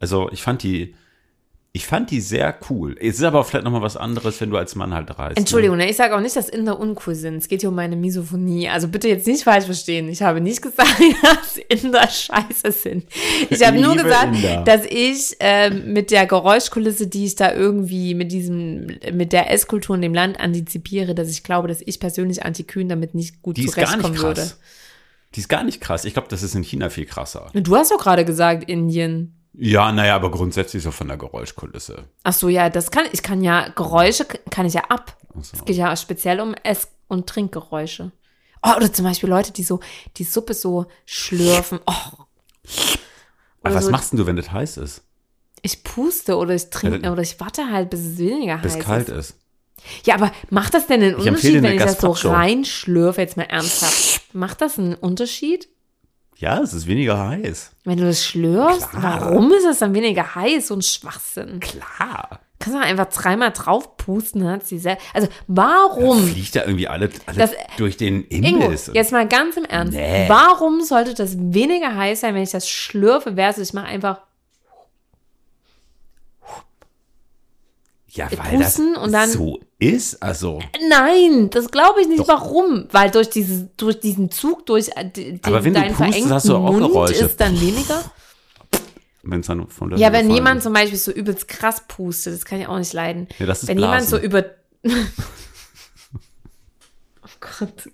[0.00, 0.94] Also ich fand die,
[1.76, 2.96] ich fand die sehr cool.
[3.00, 5.36] Es ist aber auch vielleicht nochmal was anderes, wenn du als Mann halt reist.
[5.36, 7.38] Entschuldigung, ne, ich sage auch nicht, dass Inder uncool sind.
[7.38, 8.68] Es geht hier um meine Misophonie.
[8.68, 10.08] Also bitte jetzt nicht falsch verstehen.
[10.08, 13.06] Ich habe nicht gesagt, dass Inder scheiße sind.
[13.50, 14.62] Ich habe nur gesagt, Inder.
[14.62, 19.96] dass ich ähm, mit der Geräuschkulisse, die ich da irgendwie mit diesem, mit der Esskultur
[19.96, 23.64] in dem Land antizipiere, dass ich glaube, dass ich persönlich Antikühn damit nicht gut Die
[23.64, 24.22] ist gar nicht zurechtkommen krass.
[24.22, 24.50] würde.
[25.34, 26.04] Die ist gar nicht krass.
[26.04, 27.50] Ich glaube, das ist in China viel krasser.
[27.52, 29.40] Du hast doch gerade gesagt, Indien.
[29.56, 32.04] Ja, naja, aber grundsätzlich so von der Geräuschkulisse.
[32.24, 35.16] Ach so, ja, das kann ich kann ja Geräusche kann ich ja ab.
[35.40, 35.56] So.
[35.58, 38.10] Es geht ja speziell um Ess- und Trinkgeräusche.
[38.62, 39.80] Oh, oder zum Beispiel Leute, die so
[40.16, 41.78] die Suppe so schlürfen.
[41.86, 41.92] Oh,
[43.62, 45.02] Aber was so- machst denn du, wenn das heiß ist?
[45.62, 48.84] ich puste oder ich trinke Ja, oder ich warte halt, bis es weniger Bis heiß
[48.84, 49.30] kalt ist.
[49.30, 49.36] ist.
[50.04, 54.20] Ja, aber macht das denn einen Unterschied, wenn ich das so reinschlürfe, jetzt mal ernsthaft?
[54.34, 55.68] Macht das einen Unterschied?
[56.36, 57.70] Ja, es ist weniger heiß.
[57.84, 59.20] Wenn du das schlürfst, Klar.
[59.20, 60.68] warum ist es dann weniger heiß?
[60.68, 61.60] So ein Schwachsinn.
[61.60, 62.40] Klar.
[62.58, 66.26] Kannst du einfach dreimal drauf pusten, hat sie sel- Also, warum?
[66.26, 68.90] Fliegt da irgendwie alle, alle Das- durch den Ingo, Imbiss.
[68.94, 69.92] jetzt mal ganz im Ernst.
[69.94, 70.24] Nee.
[70.28, 74.20] Warum sollte das weniger heiß sein, wenn ich das schlürfe, versus ich mache einfach
[78.14, 80.22] ja, weil das pusten und dann- so ist.
[80.22, 82.20] Also, Nein, das glaube ich nicht.
[82.20, 82.28] Doch.
[82.28, 82.86] Warum?
[82.90, 86.32] Weil durch, dieses, durch diesen Zug, durch äh, den, Aber wenn du deinen pustest, verengten
[86.32, 87.24] hast du auch Mund Geräusche.
[87.26, 88.02] ist dann weniger.
[89.24, 90.64] wenn es dann von der Ja, wenn jemand ist.
[90.64, 93.28] zum Beispiel so übelst krass pustet, das kann ich auch nicht leiden.
[93.38, 94.24] Ja, das ist wenn jemand so Blasen.
[94.26, 94.44] über.
[97.24, 97.88] oh Gott.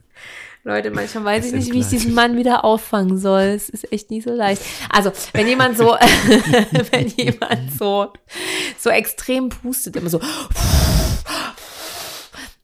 [0.63, 3.43] Leute, manchmal weiß ich nicht, wie ich diesen Mann wieder auffangen soll.
[3.43, 4.63] Es ist echt nicht so leicht.
[4.91, 5.87] Also, wenn jemand so,
[6.91, 8.13] wenn jemand so,
[8.79, 10.21] so extrem pustet, immer so,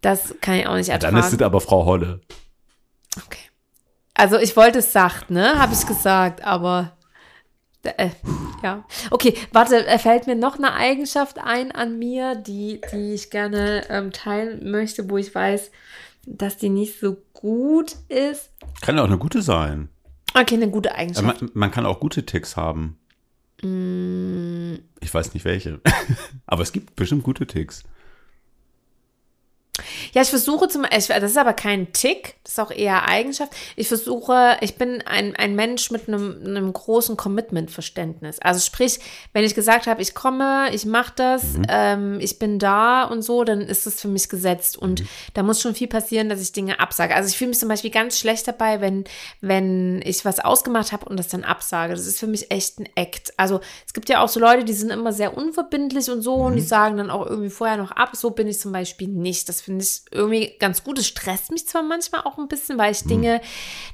[0.02, 1.16] das kann ich auch nicht ertragen.
[1.16, 2.20] Dann ist es aber Frau Holle.
[3.16, 3.38] Okay.
[4.14, 5.58] Also ich wollte es sacht, ne?
[5.58, 6.96] Habe ich gesagt, aber
[7.82, 8.10] äh,
[8.62, 8.84] ja.
[9.10, 13.82] Okay, warte, äh, fällt mir noch eine Eigenschaft ein an mir, die, die ich gerne
[13.88, 15.70] ähm, teilen möchte, wo ich weiß,
[16.26, 18.50] dass die nicht so gut ist.
[18.82, 19.88] Kann ja auch eine gute sein.
[20.34, 21.40] Okay, eine gute Aber Eigenschaft.
[21.42, 22.98] Man, man kann auch gute Ticks haben.
[23.62, 25.80] Mm, Ich weiß nicht welche.
[26.46, 27.84] aber es gibt bestimmt gute Ticks.
[30.14, 33.52] Ja, ich versuche zum ich, das ist aber kein Tick, das ist auch eher Eigenschaft.
[33.76, 38.38] Ich versuche, ich bin ein, ein Mensch mit einem, einem großen Commitment-Verständnis.
[38.40, 38.98] Also sprich,
[39.32, 43.44] wenn ich gesagt habe, ich komme, ich mache das, ähm, ich bin da und so,
[43.44, 44.78] dann ist das für mich gesetzt.
[44.78, 47.14] Und da muss schon viel passieren, dass ich Dinge absage.
[47.14, 49.04] Also ich fühle mich zum Beispiel ganz schlecht dabei, wenn,
[49.40, 51.94] wenn ich was ausgemacht habe und das dann absage.
[51.94, 53.34] Das ist für mich echt ein Act.
[53.36, 56.56] Also es gibt ja auch so Leute, die sind immer sehr unverbindlich und so und
[56.56, 58.10] die sagen dann auch irgendwie vorher noch ab.
[58.14, 59.48] So bin ich zum Beispiel nicht.
[59.48, 60.98] Das finde ich irgendwie ganz gut.
[60.98, 63.40] Es stresst mich zwar manchmal auch ein bisschen, weil ich Dinge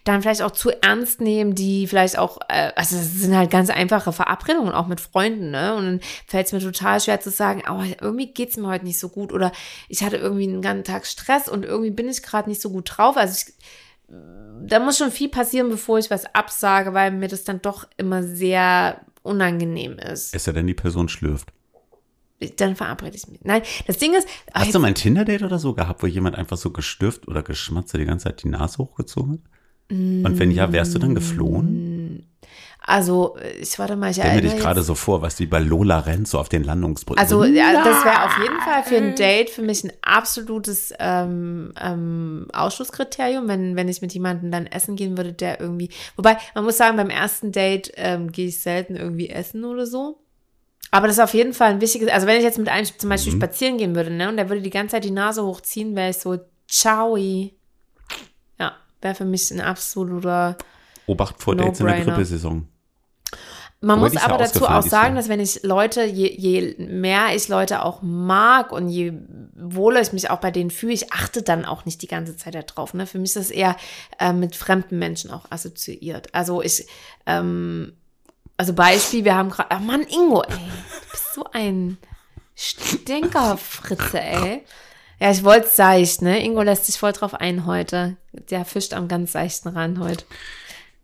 [0.04, 3.70] dann vielleicht auch zu ernst nehme, die vielleicht auch, äh, also das sind halt ganz
[3.70, 5.74] einfache Verabredungen, auch mit Freunden, ne?
[5.74, 8.85] Und dann fällt es mir total schwer zu sagen, aber irgendwie geht es mir heute
[8.85, 9.50] nicht so gut oder
[9.88, 12.92] ich hatte irgendwie einen ganzen Tag Stress und irgendwie bin ich gerade nicht so gut
[12.94, 13.16] drauf.
[13.16, 13.54] Also ich,
[14.08, 18.22] da muss schon viel passieren, bevor ich was absage, weil mir das dann doch immer
[18.22, 20.35] sehr unangenehm ist.
[20.35, 21.50] Ist ja denn die Person schlürft.
[22.50, 23.40] Dann verabrede ich mich.
[23.42, 26.37] Nein, das Ding ist, Hast jetzt- du mal ein Tinder-Date oder so gehabt, wo jemand
[26.37, 29.40] einfach so gestürft oder geschmatzt, die ganze Zeit die Nase hochgezogen hat?
[29.90, 32.26] Und wenn ja, wärst du dann geflohen?
[32.85, 35.59] also ich warte mal, ich Stell mir erinnere dich gerade so vor, was wie bei
[35.61, 37.20] Lola rennt, so auf den Landungsbrücken.
[37.20, 40.92] Also so, ja, das wäre auf jeden Fall für ein Date für mich ein absolutes
[40.98, 45.90] ähm, ähm, Ausschlusskriterium, wenn, wenn ich mit jemandem dann essen gehen würde, der irgendwie.
[46.16, 50.21] Wobei, man muss sagen, beim ersten Date ähm, gehe ich selten irgendwie essen oder so.
[50.92, 53.09] Aber das ist auf jeden Fall ein wichtiges, also wenn ich jetzt mit einem zum
[53.09, 56.11] Beispiel spazieren gehen würde, ne, und der würde die ganze Zeit die Nase hochziehen, wäre
[56.11, 57.16] ich so, ciao.
[57.16, 60.57] Ja, wäre für mich ein absoluter
[61.07, 62.05] Obacht vor Dates in der.
[62.05, 62.68] Grippesaison.
[63.81, 67.85] Man muss aber dazu auch sagen, dass wenn ich Leute, je, je mehr ich Leute
[67.85, 69.12] auch mag und je
[69.57, 72.55] wohler ich mich auch bei denen fühle, ich achte dann auch nicht die ganze Zeit
[72.55, 72.94] darauf.
[72.94, 73.07] Ne?
[73.07, 73.76] Für mich ist das eher
[74.20, 76.33] äh, mit fremden Menschen auch assoziiert.
[76.33, 76.87] Also ich,
[77.26, 77.94] ähm,
[78.62, 81.98] also Beispiel, wir haben gerade, ach Mann, Ingo, ey, du bist so ein
[82.55, 84.62] Stinkerfritze, ey.
[85.18, 86.40] Ja, ich wollte es seicht, ne?
[86.44, 88.18] Ingo lässt sich voll drauf ein heute.
[88.33, 90.25] Der fischt am ganz seichten Rand heute.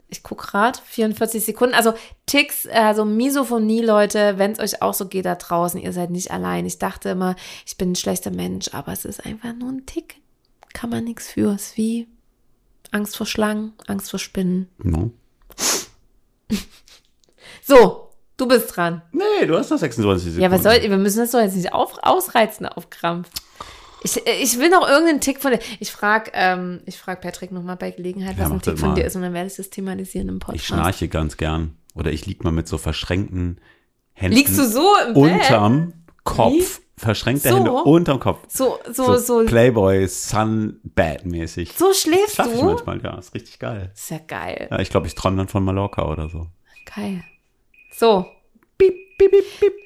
[0.09, 1.75] Ich guck grad, 44 Sekunden.
[1.75, 1.95] Also
[2.27, 6.31] Ticks, also Misophonie, Leute, wenn es euch auch so geht da draußen, ihr seid nicht
[6.31, 6.65] allein.
[6.65, 7.35] Ich dachte immer,
[7.67, 10.21] ich bin ein schlechter Mensch, aber es ist einfach nur ein Tick.
[10.75, 11.57] Kann man nichts für.
[11.57, 12.07] Es ist wie
[12.93, 14.69] Angst vor Schlangen, Angst vor Spinnen.
[14.79, 15.11] No.
[17.69, 19.03] So, du bist dran.
[19.13, 20.43] Nee, du hast noch 26 Sekunden.
[20.43, 23.29] Ja, was soll, wir müssen das doch jetzt nicht auf, ausreizen auf Krampf.
[24.03, 25.59] Ich, ich will noch irgendeinen Tick von dir.
[25.81, 28.95] Ich frage ähm, ich frag Patrick nochmal bei Gelegenheit, Ja, was ein Tick von mal.
[28.95, 30.61] dir ist und dann werde ich das thematisieren im Podcast.
[30.63, 31.75] Ich schnarche ganz gern.
[31.95, 33.61] Oder ich lieg mal mit so verschränkten
[34.15, 35.23] Händen Liegst du so im Bett?
[35.35, 35.93] unterm
[36.25, 36.53] Kopf.
[36.53, 36.65] Wie?
[36.97, 37.57] Verschränkte So?
[37.57, 38.39] Hände unterm Kopf.
[38.49, 41.73] So, so, so, so, Playboy, Sunbad-mäßig.
[41.93, 42.65] schläfst Schlaf ich du?
[42.67, 43.19] manchmal, ja.
[43.19, 43.91] Ist richtig geil.
[43.95, 44.69] Ist ja geil.
[44.71, 46.47] Ja, ich glaube, ich träume dann von Mallorca oder so.
[46.95, 47.23] Geil.
[47.99, 48.27] So.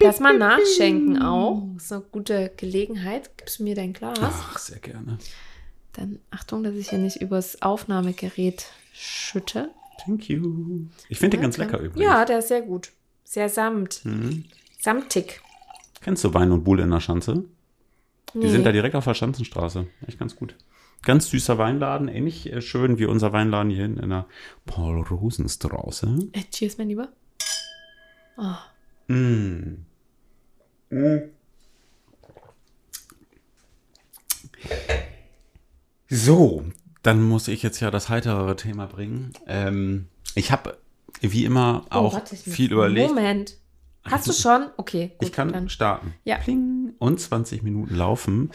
[0.02, 1.62] Lass mal nachschenken auch.
[1.76, 3.30] Ist eine gute Gelegenheit.
[3.38, 4.18] Gibst du mir dein Glas?
[4.20, 5.16] Ach, sehr gerne.
[5.94, 9.70] Dann Achtung, dass ich hier nicht übers Aufnahmegerät schütte.
[10.04, 10.86] Thank you.
[11.08, 12.02] Ich finde den ganz lecker übrigens.
[12.02, 12.92] Ja, der ist sehr gut.
[13.24, 14.04] Sehr samt.
[14.04, 14.44] Mhm.
[14.78, 15.40] Samtig.
[16.02, 17.44] Kennst du Wein und Buhl in der Schanze?
[18.34, 18.48] Die Nee.
[18.50, 19.86] sind da direkt auf der Schanzenstraße.
[20.06, 20.54] Echt ganz gut.
[21.02, 24.26] Ganz süßer Weinladen, ähnlich äh, schön wie unser Weinladen hier in der
[24.66, 26.28] Paul-Rosenstraße.
[26.32, 27.08] Äh, cheers, mein Lieber.
[29.08, 29.74] Mm.
[36.08, 36.64] So,
[37.02, 39.32] dann muss ich jetzt ja das heiterere Thema bringen.
[39.46, 40.78] Ähm, ich habe
[41.20, 43.08] wie immer auch Oh, warte, ich muss- viel überlegt.
[43.08, 43.56] Moment.
[44.04, 44.66] Hast du schon?
[44.76, 45.12] Okay.
[45.18, 45.68] Gut, Ich kann dann.
[45.68, 46.14] starten.
[46.24, 46.38] Ja.
[46.38, 46.94] Pling.
[46.98, 48.50] Und 20 Minuten laufen.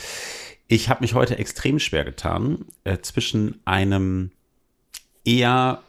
[0.68, 4.32] Ich habe mich heute extrem schwer getan äh, zwischen einem
[5.24, 5.82] eher,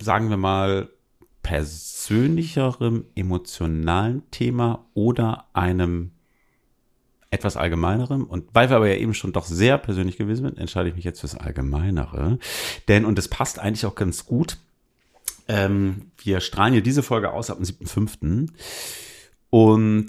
[0.00, 0.88] sagen wir mal,
[1.44, 6.10] persönlicherem, emotionalen Thema oder einem
[7.30, 8.24] etwas allgemeinerem.
[8.24, 11.04] Und weil wir aber ja eben schon doch sehr persönlich gewesen sind, entscheide ich mich
[11.04, 12.38] jetzt fürs Allgemeinere.
[12.88, 14.58] Denn, und das passt eigentlich auch ganz gut,
[15.46, 18.48] ähm, wir strahlen hier diese Folge aus ab dem 7.5.
[19.50, 20.06] Und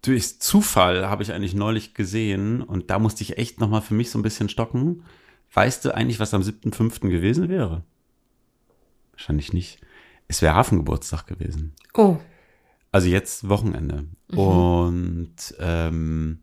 [0.00, 4.10] durch Zufall habe ich eigentlich neulich gesehen und da musste ich echt nochmal für mich
[4.10, 5.04] so ein bisschen stocken.
[5.52, 7.10] Weißt du eigentlich, was am 7.5.
[7.10, 7.84] gewesen wäre?
[9.12, 9.80] Wahrscheinlich nicht.
[10.32, 11.74] Es wäre Hafengeburtstag gewesen.
[11.92, 12.16] Oh.
[12.90, 14.06] Also jetzt Wochenende.
[14.28, 16.40] Und ähm,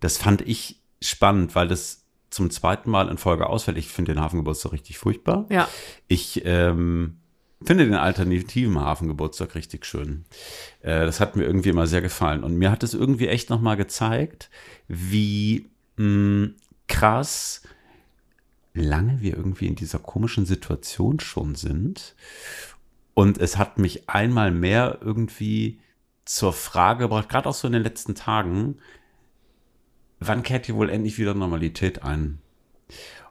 [0.00, 3.78] das fand ich spannend, weil das zum zweiten Mal in Folge ausfällt.
[3.78, 5.46] Ich finde den Hafengeburtstag richtig furchtbar.
[5.48, 5.70] Ja.
[6.06, 7.16] Ich ähm,
[7.64, 10.26] finde den alternativen Hafengeburtstag richtig schön.
[10.82, 12.44] Äh, das hat mir irgendwie immer sehr gefallen.
[12.44, 14.50] Und mir hat es irgendwie echt nochmal gezeigt,
[14.86, 16.50] wie mh,
[16.88, 17.62] krass
[18.74, 22.14] lange wir irgendwie in dieser komischen Situation schon sind.
[23.14, 25.80] Und es hat mich einmal mehr irgendwie
[26.24, 28.78] zur Frage gebracht, gerade auch so in den letzten Tagen,
[30.20, 32.38] wann kehrt hier wohl endlich wieder Normalität ein?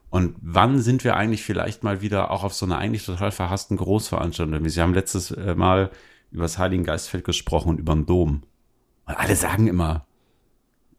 [0.09, 3.77] Und wann sind wir eigentlich vielleicht mal wieder auch auf so einer eigentlich total verhassten
[3.77, 4.67] Großveranstaltung?
[4.67, 5.91] Sie haben letztes äh, Mal
[6.31, 8.43] über das Heiligen Geistfeld gesprochen und über den Dom.
[9.05, 10.05] Und alle sagen immer,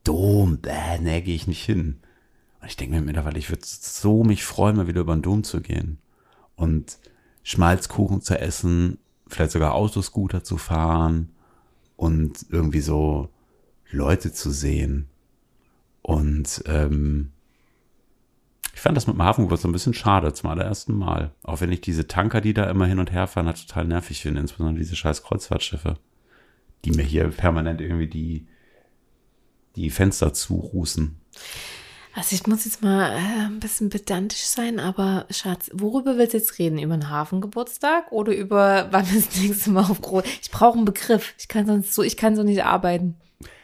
[0.05, 2.01] Dom, bäh, nee, gehe ich nicht hin.
[2.61, 5.45] Und ich denke mir mittlerweile, ich würde so mich freuen, mal wieder über den Dom
[5.45, 5.99] zu gehen.
[6.55, 6.99] Und
[7.42, 11.31] Schmalzkuchen zu essen, vielleicht sogar Autoscooter zu fahren
[11.96, 13.29] und irgendwie so
[13.90, 15.09] Leute zu sehen.
[16.03, 17.33] Und ähm,
[18.74, 21.33] ich fand das mit dem Hafengeburtstag ein bisschen schade, zum allerersten Mal.
[21.42, 24.22] Auch wenn ich diese Tanker, die da immer hin und her fahren, halt total nervig
[24.22, 25.98] finde, insbesondere diese scheiß Kreuzfahrtschiffe,
[26.85, 28.46] die mir hier permanent irgendwie die,
[29.76, 31.20] die Fenster zurußen.
[32.14, 36.38] Also ich muss jetzt mal äh, ein bisschen pedantisch sein, aber Schatz, worüber willst du
[36.38, 36.79] jetzt reden?
[36.79, 40.25] Über einen Hafengeburtstag oder über wann das nächste Mal auf Groß?
[40.42, 41.35] Ich brauche einen Begriff.
[41.38, 43.16] Ich kann sonst so, ich kann so nicht arbeiten.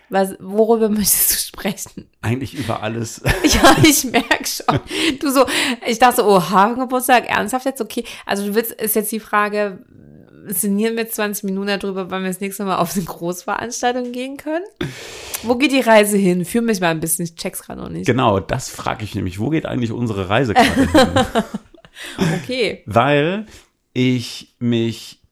[0.09, 2.09] Was, worüber möchtest du sprechen?
[2.23, 3.21] Eigentlich über alles.
[3.45, 4.81] Ja, ich merke schon.
[5.21, 5.47] Du so,
[5.87, 7.81] ich dachte, oh, Hafengeburtstag, ernsthaft jetzt?
[7.81, 8.05] Okay.
[8.25, 9.85] Also du willst, ist jetzt die Frage,
[10.49, 14.65] sinnieren wir 20 Minuten darüber, wann wir das nächste Mal auf eine Großveranstaltung gehen können?
[15.43, 16.45] Wo geht die Reise hin?
[16.45, 18.07] Führ mich mal ein bisschen, ich check's gerade noch nicht.
[18.07, 19.39] Genau, das frage ich nämlich.
[19.39, 21.45] Wo geht eigentlich unsere Reise gerade hin?
[22.19, 22.83] Okay.
[22.85, 23.47] Weil
[23.95, 25.23] ich mich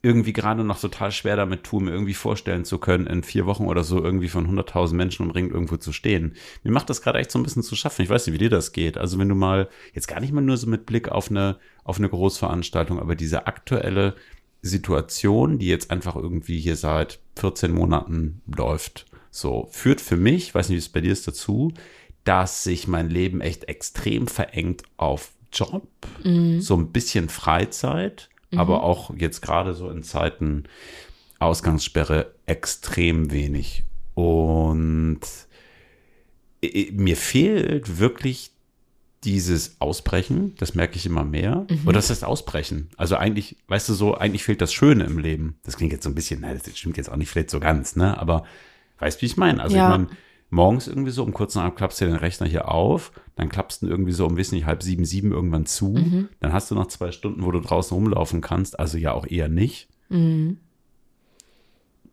[0.00, 3.66] irgendwie gerade noch total schwer damit tue, mir irgendwie vorstellen zu können, in vier Wochen
[3.66, 6.36] oder so irgendwie von 100.000 Menschen umringt irgendwo zu stehen.
[6.62, 8.02] Mir macht das gerade echt so ein bisschen zu schaffen.
[8.02, 8.96] Ich weiß nicht, wie dir das geht.
[8.96, 11.98] Also wenn du mal, jetzt gar nicht mal nur so mit Blick auf eine, auf
[11.98, 14.14] eine Großveranstaltung, aber diese aktuelle
[14.62, 20.68] Situation, die jetzt einfach irgendwie hier seit 14 Monaten läuft, so führt für mich, weiß
[20.68, 21.72] nicht, wie es bei dir ist, dazu,
[22.24, 25.88] dass sich mein Leben echt extrem verengt auf Job,
[26.60, 30.64] so ein bisschen Freizeit, aber auch jetzt gerade so in Zeiten
[31.38, 33.84] Ausgangssperre extrem wenig.
[34.14, 35.20] Und
[36.62, 38.50] äh, mir fehlt wirklich
[39.24, 41.66] dieses Ausbrechen, das merke ich immer mehr.
[41.84, 42.90] Oder das heißt Ausbrechen.
[42.96, 45.58] Also eigentlich, weißt du so, eigentlich fehlt das Schöne im Leben.
[45.64, 47.96] Das klingt jetzt so ein bisschen, na, das stimmt jetzt auch nicht vielleicht so ganz,
[47.96, 48.16] ne?
[48.18, 48.44] Aber
[48.98, 49.60] weißt, wie ich meine?
[49.62, 49.84] Also Ja.
[49.86, 50.08] ich meine,
[50.50, 53.88] morgens irgendwie so um kurz nach klappst du den Rechner hier auf, dann klappst du
[53.88, 56.28] irgendwie so um, wissen nicht, halb sieben, sieben irgendwann zu.
[56.40, 59.48] Dann hast du noch zwei Stunden, wo du draußen rumlaufen kannst, also ja auch eher
[59.48, 59.88] nicht.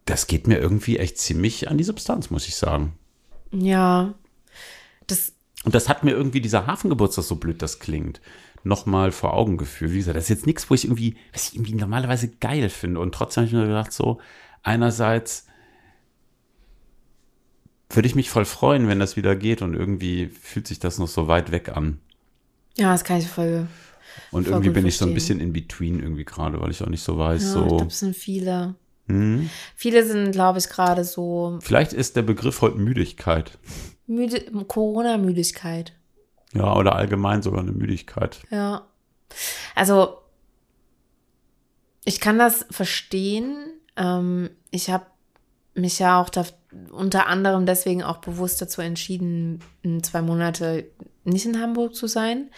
[0.06, 2.94] Das geht mir irgendwie echt ziemlich an die Substanz, muss ich sagen.
[3.52, 4.14] Ja.
[5.66, 8.22] Und das hat mir irgendwie dieser Hafengeburtstag, so blöd das klingt,
[8.64, 9.92] nochmal vor Augen geführt.
[9.92, 13.00] Wie gesagt, das ist jetzt nichts, wo ich irgendwie, was ich irgendwie normalerweise geil finde.
[13.00, 14.20] Und trotzdem habe ich mir gedacht, so,
[14.64, 15.48] einerseits
[17.90, 21.08] würde ich mich voll freuen, wenn das wieder geht und irgendwie fühlt sich das noch
[21.08, 22.00] so weit weg an.
[22.78, 23.68] ja, das kann ich voll.
[24.32, 25.38] Und Voll irgendwie bin ich so ein verstehen.
[25.38, 27.68] bisschen in between irgendwie gerade, weil ich auch nicht so weiß, Ja, ich so.
[27.68, 28.76] glaube, es sind viele.
[29.08, 29.50] Hm?
[29.76, 33.58] Viele sind, glaube ich, gerade so Vielleicht ist der Begriff heute Müdigkeit.
[34.08, 35.94] Müde, Corona-Müdigkeit.
[36.54, 38.40] Ja, oder allgemein sogar eine Müdigkeit.
[38.50, 38.86] Ja.
[39.76, 40.20] Also,
[42.04, 45.06] ich kann das verstehen, Ähm, ich habe
[45.74, 46.46] mich ja auch da,
[46.92, 49.62] unter anderem deswegen auch bewusst dazu entschieden,
[50.04, 50.90] zwei Monate
[51.24, 52.50] nicht in Hamburg zu sein,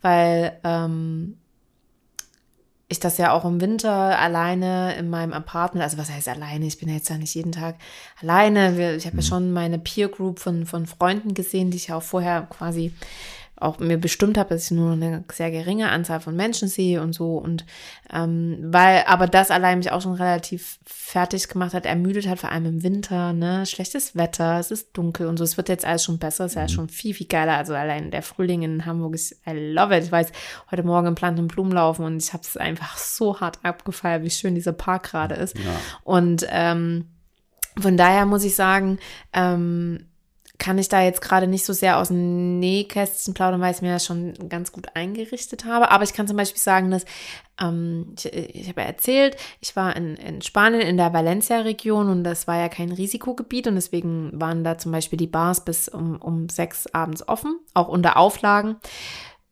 [0.00, 1.38] weil ähm,
[2.88, 6.78] ich das ja auch im Winter alleine in meinem Apartment, also was heißt alleine, ich
[6.78, 7.76] bin ja jetzt ja nicht jeden Tag
[8.22, 8.96] alleine.
[8.96, 12.02] Ich habe ja schon meine Peer Group von, von Freunden gesehen, die ich ja auch
[12.02, 12.94] vorher quasi
[13.60, 17.12] auch mir bestimmt habe, dass ich nur eine sehr geringe Anzahl von Menschen sehe und
[17.12, 17.38] so.
[17.38, 17.64] Und
[18.12, 22.52] ähm, weil aber das allein mich auch schon relativ fertig gemacht hat, ermüdet hat, vor
[22.52, 26.04] allem im Winter, ne, schlechtes Wetter, es ist dunkel und so, es wird jetzt alles
[26.04, 29.14] schon besser, es ist ja schon viel, viel geiler, also allein der Frühling in Hamburg
[29.14, 30.30] ist, I love it, ich weiß,
[30.70, 34.30] heute Morgen im Planten Blumen laufen und ich habe es einfach so hart abgefeiert, wie
[34.30, 35.56] schön dieser Park gerade ist.
[36.04, 37.06] Und ähm,
[37.78, 38.98] von daher muss ich sagen,
[39.32, 40.06] ähm,
[40.58, 43.92] kann ich da jetzt gerade nicht so sehr aus dem Nähkästchen plaudern, weil ich mir
[43.92, 45.90] das schon ganz gut eingerichtet habe.
[45.90, 47.04] Aber ich kann zum Beispiel sagen, dass
[47.60, 52.24] ähm, ich, ich habe ja erzählt, ich war in, in Spanien in der Valencia-Region und
[52.24, 56.16] das war ja kein Risikogebiet und deswegen waren da zum Beispiel die Bars bis um,
[56.16, 58.76] um sechs abends offen, auch unter Auflagen.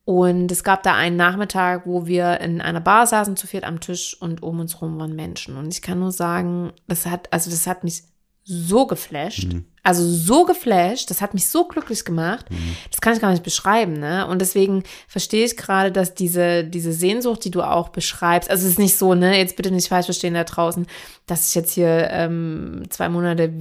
[0.04, 3.80] Und es gab da einen Nachmittag, wo wir in einer Bar saßen, zu viert am
[3.80, 5.56] Tisch und um uns rum waren Menschen.
[5.56, 8.04] Und ich kann nur sagen, das hat, also das hat mich
[8.44, 9.48] so geflasht.
[9.86, 12.44] Also so geflasht, das hat mich so glücklich gemacht.
[12.90, 14.26] Das kann ich gar nicht beschreiben, ne?
[14.26, 18.72] Und deswegen verstehe ich gerade, dass diese, diese Sehnsucht, die du auch beschreibst, also es
[18.72, 20.88] ist nicht so, ne, jetzt bitte nicht falsch verstehen da draußen,
[21.26, 23.52] dass ich jetzt hier ähm, zwei Monate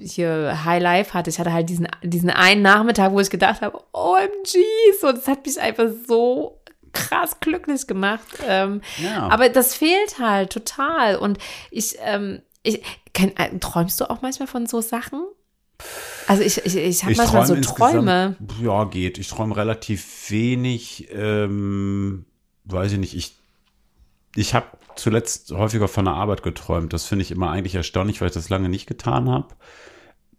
[0.00, 1.30] hier High Life hatte.
[1.30, 4.58] Ich hatte halt diesen, diesen einen Nachmittag, wo ich gedacht habe, OMG,
[5.00, 6.60] so, das hat mich einfach so
[6.92, 8.26] krass glücklich gemacht.
[8.44, 9.28] Ähm, Ja.
[9.28, 11.14] Aber das fehlt halt total.
[11.14, 11.38] Und
[11.70, 15.22] ich, ähm, ich kenn, äh, träumst du auch manchmal von so Sachen?
[16.26, 19.18] Also ich, ich, ich habe manchmal so träume Ja, geht.
[19.18, 21.08] Ich träume relativ wenig.
[21.12, 22.24] Ähm,
[22.64, 23.14] weiß ich nicht.
[23.14, 23.36] Ich,
[24.34, 26.92] ich habe zuletzt häufiger von der Arbeit geträumt.
[26.92, 29.48] Das finde ich immer eigentlich erstaunlich, weil ich das lange nicht getan habe.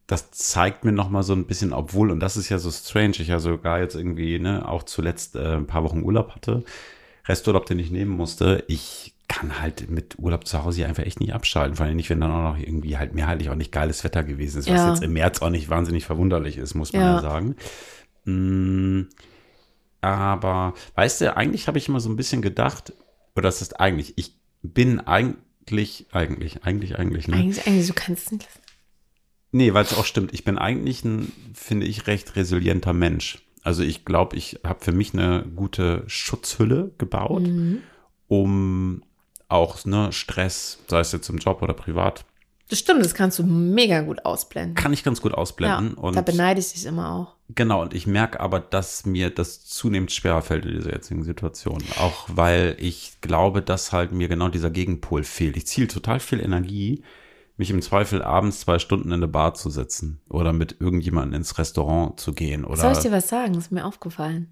[0.08, 3.16] Das zeigt mir noch mal so ein bisschen, obwohl, und das ist ja so strange,
[3.18, 6.64] ich ja sogar jetzt irgendwie, ne, auch zuletzt äh, ein paar Wochen Urlaub hatte,
[7.28, 8.64] Resturlaub, den ich nehmen musste.
[8.68, 12.10] Ich kann halt mit Urlaub zu Hause hier einfach echt nicht abschalten, vor allem nicht,
[12.10, 14.90] wenn dann auch noch irgendwie halt mehrheitlich auch nicht geiles Wetter gewesen ist, was Ja.
[14.94, 17.16] jetzt im März auch nicht wahnsinnig verwunderlich ist, muss man Ja.
[17.16, 17.56] ja, sagen.
[18.26, 19.04] Mm,
[20.02, 22.94] aber weißt du, eigentlich habe ich immer so ein bisschen gedacht,
[23.36, 27.36] oder das ist eigentlich, ich bin eigentlich, eigentlich, eigentlich, eigentlich, ne?
[27.38, 28.60] Eigentlich, eigentlich, du kannst es nicht lassen.
[29.52, 30.34] Nee, weil es auch stimmt.
[30.34, 33.42] Ich bin eigentlich ein, finde ich, recht resilienter Mensch.
[33.64, 37.80] Also ich glaube, ich habe für mich eine gute Schutzhülle gebaut, Mhm.
[38.28, 39.02] um
[39.48, 42.26] auch ne, Stress, sei es jetzt im Job oder privat,
[42.70, 44.74] Das stimmt, das kannst du mega gut ausblenden.
[44.76, 45.94] kann ich ganz gut Ja, ausblenden.
[45.94, 47.36] und da beneide ich dich immer auch.
[47.50, 51.84] Genau, und ich merke aber, dass mir das zunehmend schwerer fällt in dieser jetzigen Situation.
[52.00, 55.56] Auch weil ich glaube, dass halt mir genau dieser Gegenpol fehlt.
[55.58, 57.04] Ich ziele total viel Energie,
[57.58, 61.60] mich im Zweifel abends zwei Stunden in eine Bar zu setzen oder mit irgendjemandem ins
[61.60, 63.54] Restaurant zu gehen oder Soll ich dir was sagen?
[63.54, 64.52] Das ist mir aufgefallen.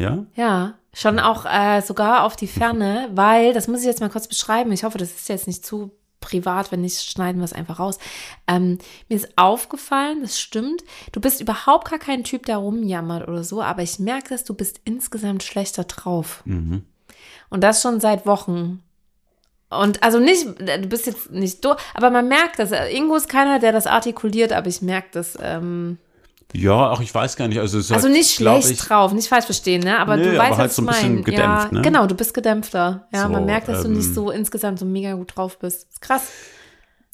[0.00, 0.24] Ja.
[0.34, 4.26] Ja, schon auch äh, sogar auf die Ferne, weil, das muss ich jetzt mal kurz
[4.26, 4.72] beschreiben.
[4.72, 7.98] Ich hoffe, das ist jetzt nicht zu privat, wenn nicht, schneiden wir es einfach raus.
[8.46, 10.82] Ähm, mir ist aufgefallen, das stimmt,
[11.12, 14.54] du bist überhaupt gar kein Typ, der rumjammert oder so, aber ich merke, dass du
[14.54, 16.42] bist insgesamt schlechter drauf.
[16.44, 16.84] Mhm.
[17.48, 18.82] Und das schon seit Wochen.
[19.70, 22.72] Und also nicht, du bist jetzt nicht doof, aber man merkt das.
[22.92, 25.38] Ingo ist keiner, der das artikuliert, aber ich merke das.
[25.40, 25.98] Ähm,
[26.52, 27.58] Ja, auch ich weiß gar nicht.
[27.60, 29.98] Also, also halt, nicht schlecht ich, drauf, nicht falsch verstehen, ne?
[29.98, 31.22] Aber Nö, du aber weißt, halt was so ein ich bisschen meine.
[31.24, 31.82] gedämpft, ja, ne?
[31.82, 33.08] Genau, du bist gedämpfter.
[33.12, 35.88] Ja, So, man merkt, dass du ähm, nicht so insgesamt so mega gut drauf bist.
[35.90, 36.30] Ist krass.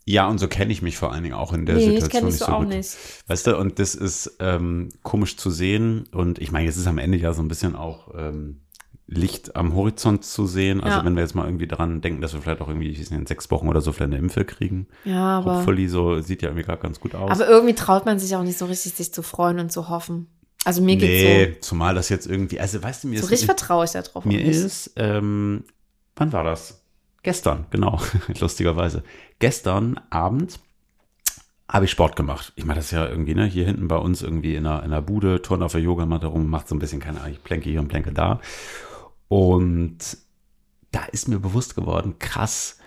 [0.09, 2.22] Ja, und so kenne ich mich vor allen Dingen auch in der Nee, ich Situation
[2.22, 2.68] dich nicht so so auch gut.
[2.68, 2.90] nicht.
[3.27, 6.09] Weißt du, und das ist ähm, komisch zu sehen.
[6.12, 8.61] Und ich meine, jetzt ist am Ende ja so ein bisschen auch ähm,
[9.09, 10.81] Licht am Horizont zu sehen.
[10.81, 11.05] Also Ja.
[11.05, 13.27] wenn wir jetzt mal irgendwie daran denken, dass wir vielleicht auch irgendwie ich weiß in
[13.27, 14.88] sechs Wochen oder so vielleicht eine Impfe kriegen.
[15.05, 17.31] Ja, aber, Hopefully, so sieht ja irgendwie gerade ganz gut aus.
[17.31, 20.27] aber irgendwie traut man sich auch nicht so richtig, sich zu freuen und zu hoffen.
[20.64, 23.23] Also mir geht's nee, zumal das jetzt irgendwie, also weißt du, mir so.
[23.23, 24.25] So ist, richtig vertraue ich da drauf.
[24.25, 25.62] mir ist, ähm,
[26.16, 26.83] wann war das?
[27.23, 28.01] Gestern, genau,
[28.40, 29.05] lustigerweise.
[29.38, 30.59] Gestern Abend
[31.69, 32.53] habe ich Sport gemacht.
[32.57, 35.03] Ich mache das ja irgendwie, ne, hier hinten bei uns irgendwie in einer, in einer
[35.03, 37.78] Bude, turn auf der Yogamatte rum, macht so ein bisschen, keine Ahnung, ich plänke hier
[37.80, 38.41] und plänke da.
[39.29, 39.99] Und
[40.93, 42.79] da ist mir bewusst geworden, krass,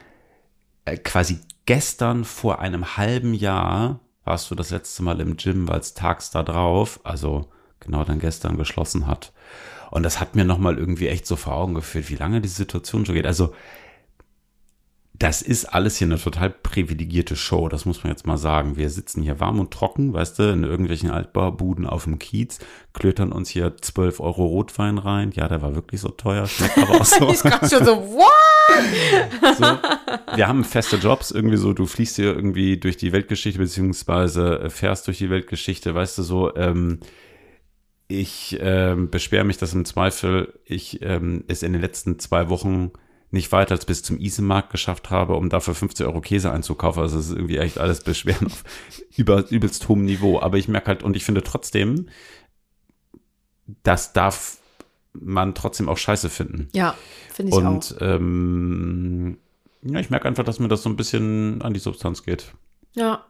[0.86, 5.80] äh, quasi gestern vor einem halben Jahr warst du das letzte Mal im Gym, weil
[5.80, 9.34] es tags da drauf, also genau dann gestern geschlossen hat.
[9.92, 13.06] Und das hat mir nochmal irgendwie echt so vor Augen geführt, wie lange die Situation
[13.06, 13.26] schon geht.
[13.26, 13.54] Also,
[15.20, 18.78] das ist alles hier eine total privilegierte Show, das muss man jetzt mal sagen.
[18.78, 22.60] Wir sitzen hier warm und trocken, weißt du, in irgendwelchen Altbaubuden auf dem Kiez,
[22.94, 25.32] klötern uns hier 12 Euro Rotwein rein.
[25.32, 27.30] Ja, der war wirklich so teuer, schmeckt aber auch so.
[27.30, 29.58] Ich gerade schon so, what?
[29.58, 34.70] so, wir haben feste Jobs, irgendwie so, du fliegst hier irgendwie durch die Weltgeschichte, beziehungsweise
[34.70, 37.00] fährst durch die Weltgeschichte, weißt du so, ähm,
[38.08, 42.92] ich ähm, beschwere mich, dass im Zweifel ich ähm, es in den letzten zwei Wochen
[43.32, 47.02] nicht weiter als bis zum Isenmarkt geschafft habe, um dafür 50 Euro Käse einzukaufen.
[47.02, 48.64] Also es ist irgendwie echt alles Beschweren auf
[49.16, 50.40] über, übelst hohem Niveau.
[50.40, 52.10] Aber ich merke halt, und ich finde trotzdem,
[53.84, 54.58] das darf
[55.14, 56.70] man trotzdem auch scheiße finden.
[56.74, 56.96] Ja,
[57.34, 58.02] finde ich Und auch.
[58.02, 59.38] ähm,
[59.82, 62.54] ja, ich merke einfach, dass mir das so ein bisschen an die Substanz geht.
[62.96, 63.26] Ja,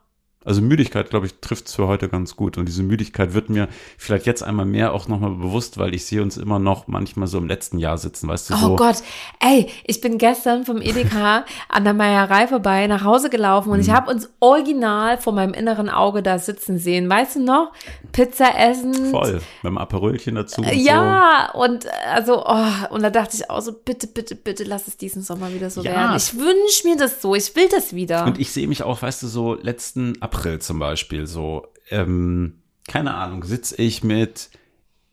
[0.45, 2.57] Also Müdigkeit, glaube ich, trifft es für heute ganz gut.
[2.57, 3.67] Und diese Müdigkeit wird mir
[3.97, 7.37] vielleicht jetzt einmal mehr auch nochmal bewusst, weil ich sehe uns immer noch manchmal so
[7.37, 8.75] im letzten Jahr sitzen, weißt du, Oh so.
[8.77, 8.95] Gott,
[9.41, 13.89] ey, ich bin gestern vom Edeka an der Meierei vorbei nach Hause gelaufen und ich
[13.89, 17.09] habe uns original vor meinem inneren Auge da sitzen sehen.
[17.09, 17.73] Weißt du noch?
[18.13, 19.11] Pizza essen.
[19.11, 20.61] Voll, mit einem Aperölchen dazu.
[20.61, 24.63] Und Ja, und äh, also, oh, und da dachte ich auch so, bitte, bitte, bitte,
[24.63, 25.91] lass es diesen Sommer wieder so Ja.
[25.91, 26.15] werden.
[26.15, 28.19] Ich wünsche mir das so, ich will das wieder.
[28.19, 28.25] So.
[28.25, 33.15] Und ich sehe mich auch, weißt du, so letzten April zum Beispiel, so, ähm, keine
[33.15, 34.49] Ahnung, sitze ich mit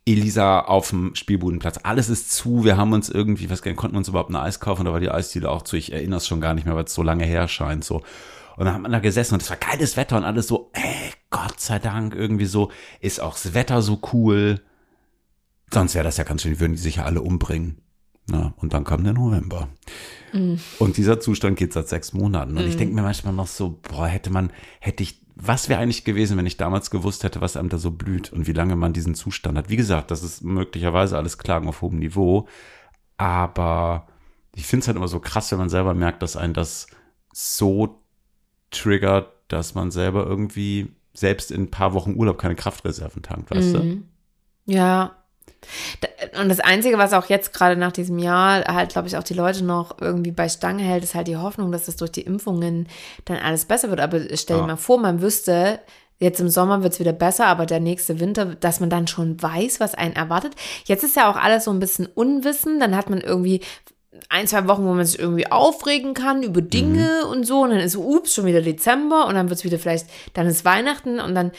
[0.07, 1.81] Elisa auf dem Spielbudenplatz.
[1.83, 4.85] Alles ist zu, wir haben uns irgendwie, was konnten wir uns überhaupt ein Eis kaufen,
[4.85, 6.95] da war die Eisdiele auch zu, ich erinnere es schon gar nicht mehr, weil es
[6.95, 8.03] so lange her scheint, so.
[8.57, 11.13] Und dann hat man da gesessen und es war geiles Wetter und alles so, ey,
[11.31, 14.63] Gott sei Dank, irgendwie so, ist auch das Wetter so cool.
[15.73, 17.83] Sonst wäre das ja ganz schön, die würden die sich ja alle umbringen.
[18.29, 19.69] Na, und dann kam der November.
[20.79, 22.57] Und dieser Zustand geht seit sechs Monaten.
[22.57, 24.51] Und ich denke mir manchmal noch so, boah, hätte man,
[24.81, 27.91] hätte ich, was wäre eigentlich gewesen, wenn ich damals gewusst hätte, was einem da so
[27.91, 29.69] blüht und wie lange man diesen Zustand hat.
[29.69, 32.49] Wie gesagt, das ist möglicherweise alles Klagen auf hohem Niveau.
[33.17, 34.07] Aber
[34.55, 36.87] ich finde es halt immer so krass, wenn man selber merkt, dass ein das
[37.33, 38.03] so
[38.71, 43.75] triggert, dass man selber irgendwie selbst in ein paar Wochen Urlaub keine Kraftreserven tankt, weißt
[43.75, 43.79] du?
[43.79, 44.09] Mhm.
[44.67, 45.17] Ja.
[46.41, 49.35] Und das Einzige, was auch jetzt gerade nach diesem Jahr halt, glaube ich, auch die
[49.35, 52.89] Leute noch irgendwie bei Stange hält, ist halt die Hoffnung, dass das durch die Impfungen
[53.25, 54.01] dann alles besser wird.
[54.01, 54.67] Aber stell dir Ja.
[54.67, 55.81] mal vor, man wüsste,
[56.19, 59.43] jetzt im Sommer wird es wieder besser, aber der nächste Winter, dass man dann schon
[59.43, 60.55] weiß, was einen erwartet.
[60.85, 62.79] Jetzt ist ja auch alles so ein bisschen Unwissen.
[62.81, 63.61] Dann hat man irgendwie
[64.29, 67.63] ein, zwei Wochen, wo man sich irgendwie aufregen kann über Dinge und so.
[67.63, 70.65] Und dann ist ups, schon wieder Dezember und dann wird es wieder vielleicht, dann ist
[70.65, 71.51] Weihnachten und dann,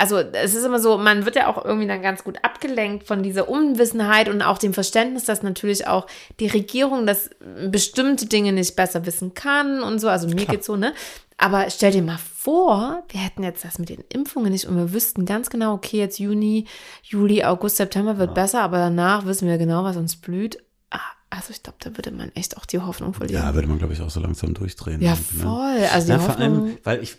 [0.00, 3.22] also es ist immer so, man wird ja auch irgendwie dann ganz gut abgelenkt von
[3.22, 6.06] dieser Unwissenheit und auch dem Verständnis, dass natürlich auch
[6.40, 7.28] die Regierung das
[7.68, 10.08] bestimmte Dinge nicht besser wissen kann und so.
[10.08, 10.94] Also mir geht's so, ne?
[11.36, 14.92] Aber stell dir mal vor, wir hätten jetzt das mit den Impfungen nicht und wir
[14.94, 16.66] wüssten ganz genau, okay, jetzt Juni,
[17.02, 20.62] Juli, August, September wird besser, aber danach wissen wir genau, was uns blüht.
[20.90, 20.98] Ah,
[21.30, 23.42] also ich glaube, da würde man echt auch die Hoffnung verlieren.
[23.42, 25.00] Ja, würde man, glaube ich, auch so langsam durchdrehen.
[25.00, 25.16] Ja, ne?
[25.16, 25.76] voll.
[25.92, 26.62] Also die Ja, vor Hoffnung.
[26.64, 27.16] allem, weil ich,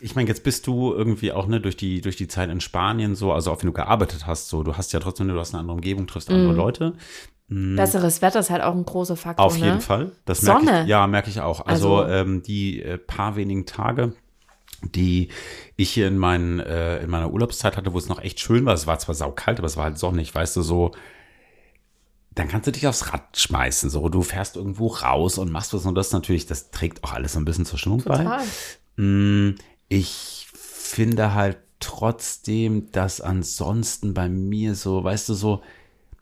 [0.00, 3.14] ich meine, jetzt bist du irgendwie auch ne durch die durch die Zeit in Spanien
[3.14, 5.60] so, also auch wenn du gearbeitet hast, so, du hast ja trotzdem, du hast eine
[5.60, 6.94] andere Umgebung, triffst andere Leute.
[7.48, 9.44] besseres Wetter ist halt auch ein großer Faktor.
[9.44, 9.80] Auf jeden ne?
[9.80, 10.12] Fall.
[10.24, 10.82] Das Sonne.
[10.82, 10.88] ich.
[10.88, 11.66] Ja, merke ich auch.
[11.66, 14.14] Also, Also- ähm, die äh, paar wenigen Tage,
[14.94, 15.28] die
[15.76, 18.72] ich hier in, meinen, äh, in meiner Urlaubszeit hatte, wo es noch echt schön war.
[18.74, 20.92] Es war zwar saukalt, aber es war halt sonnig, weißt du, so.
[22.32, 24.08] Dann kannst du dich aufs Rad schmeißen, so.
[24.08, 27.40] Du fährst irgendwo raus und machst was und das natürlich, das trägt auch alles so
[27.40, 28.18] ein bisschen zur Stimmung bei.
[28.18, 28.44] Total.
[28.96, 29.54] Mm,
[29.88, 35.62] Ich finde halt trotzdem, dass ansonsten bei mir so, weißt du, so,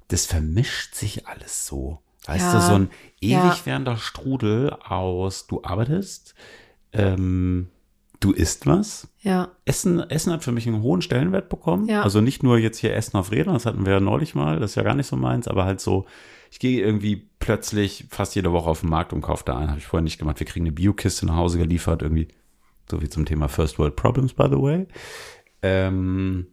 [0.09, 1.99] das vermischt sich alles so.
[2.27, 2.53] Weißt Ja.
[2.55, 2.91] du, so ein
[3.21, 3.67] ewig Ja.
[3.67, 6.35] währender Strudel aus, du arbeitest,
[6.93, 7.69] ähm,
[8.21, 9.09] du isst was.
[9.21, 9.51] Ja.
[9.65, 11.87] Essen, Essen hat für mich einen hohen Stellenwert bekommen.
[11.87, 12.03] Ja.
[12.03, 14.73] Also nicht nur jetzt hier Essen auf Rädern, das hatten wir ja neulich mal, das
[14.73, 16.07] ist ja gar nicht so meins, aber halt so,
[16.51, 19.69] ich gehe irgendwie plötzlich fast jede Woche auf den Markt und kaufe da ein.
[19.69, 20.41] Habe ich vorher nicht gemacht.
[20.41, 22.29] Wir kriegen eine Biokiste nach Hause geliefert, irgendwie.
[22.91, 24.87] So wie zum Thema First World Problems, by the way.
[25.63, 26.47] Ähm,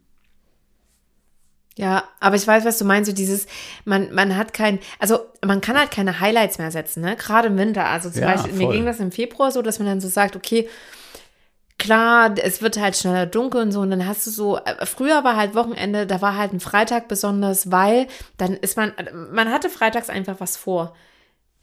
[1.77, 3.47] Ja, aber ich weiß, was du meinst, so dieses,
[3.85, 7.15] man, man hat kein, also man kann halt keine Highlights mehr setzen, ne?
[7.17, 7.85] Gerade im Winter.
[7.85, 8.75] Also zum Ja, Beispiel, mir voll.
[8.75, 10.67] ging das im Februar so, dass man dann so sagt, okay,
[11.85, 15.23] klar, es wird halt schneller dunkel und so, und dann hast du so, äh, früher
[15.23, 18.07] war halt Wochenende, da war halt ein Freitag besonders, weil
[18.37, 18.91] dann ist man,
[19.31, 20.95] man hatte freitags einfach was vor.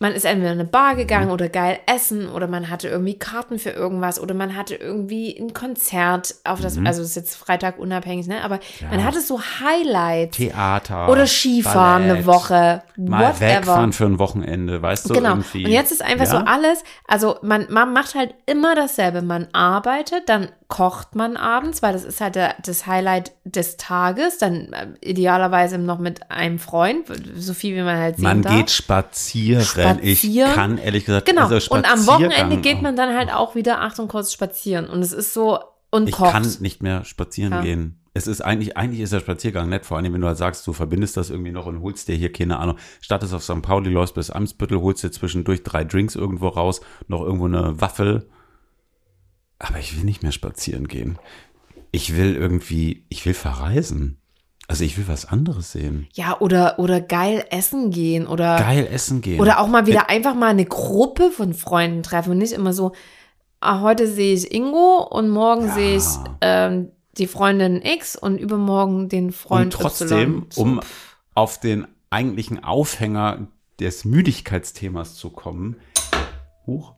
[0.03, 1.33] Man ist entweder in eine Bar gegangen Mhm.
[1.33, 5.55] oder geil essen oder man hatte irgendwie Karten für irgendwas oder man hatte irgendwie ein
[5.55, 8.43] Konzert auf das, also das ist jetzt Freitag unabhängig, ne?
[8.45, 8.99] Aber man Mhm.
[8.99, 9.05] Ja.
[9.07, 10.37] hatte so Highlights.
[10.37, 11.09] Theater.
[11.09, 12.83] Oder Skifahren eine Ballett, Woche.
[12.97, 13.41] Mal whatever.
[13.41, 15.15] wegfahren für ein Wochenende, weißt du?
[15.15, 15.31] Genau.
[15.31, 15.65] Irgendwie.
[15.65, 16.31] Und jetzt ist einfach Ja?
[16.33, 19.23] so alles, also man, man macht halt immer dasselbe.
[19.23, 24.39] Man arbeitet, dann kocht man abends, weil das ist halt der, das Highlight des Tages.
[24.39, 28.57] Dann äh, idealerweise noch mit einem Freund, so viel wie man halt sehen Man darf.
[28.57, 29.61] geht spazieren.
[29.63, 30.53] Ich Spazieren.
[30.55, 31.47] kann ehrlich gesagt, Genau.
[31.49, 34.87] also und am Wochenende geht man dann halt auch wieder, Achtung, kurz spazieren.
[34.89, 35.59] Und es ist so,
[35.91, 36.33] und Ich kocht.
[36.33, 37.63] kann nicht mehr spazieren Ja.
[37.63, 37.99] gehen.
[38.15, 40.75] Es ist eigentlich, eigentlich ist der Spaziergang nett, vor allem wenn du halt sagst, du
[40.75, 43.63] verbindest das irgendwie noch und holst dir hier keine Ahnung, startest auf St.
[43.63, 48.29] Pauli, läufst bis Amtsbüttel, holst dir zwischendurch drei Drinks irgendwo raus, noch irgendwo eine Waffel.
[49.59, 51.19] Aber ich will nicht mehr spazieren gehen.
[51.91, 54.19] Ich will irgendwie, ich will verreisen.
[54.69, 56.07] Also ich will was anderes sehen.
[56.15, 58.57] Ja, oder, oder geil essen gehen oder.
[58.57, 59.41] Geil essen gehen.
[59.41, 62.93] Oder auch mal wieder einfach mal eine Gruppe von Freunden treffen und nicht immer so,
[63.61, 65.75] ah, heute sehe ich Ingo und morgen Ja.
[65.75, 66.05] sehe ich
[66.41, 70.49] ähm, die Freundin X und übermorgen den Freund und trotzdem, Y.
[70.57, 70.81] Um
[71.35, 73.49] auf den eigentlichen Aufhänger
[73.81, 75.77] des Müdigkeitsthemas zu kommen,
[76.67, 76.95] hoch,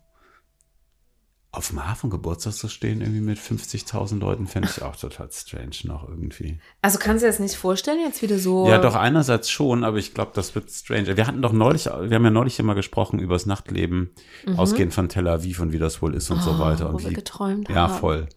[1.57, 6.09] auf dem Hafengeburtstag zu stehen, irgendwie mit 50.000 Leuten, fände ich auch total strange noch
[6.09, 6.59] irgendwie.
[6.83, 8.69] Also kannst du dir das nicht vorstellen, jetzt wieder so.
[8.69, 11.17] Ja, doch einerseits schon, aber ich glaube, das wird strange.
[11.17, 14.11] Wir hatten doch neulich, wir haben ja neulich immer gesprochen über das Nachtleben,
[14.57, 16.85] ausgehend von Tel Aviv und wie das wohl ist und so weiter.
[16.85, 16.91] Mhm.
[16.91, 17.95] Oh, wo Und wir wie, geträumt ja, haben.
[18.01, 18.29] voll.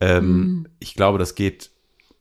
[0.00, 0.68] Ähm, Mhm.
[0.80, 1.70] Ich glaube, das geht,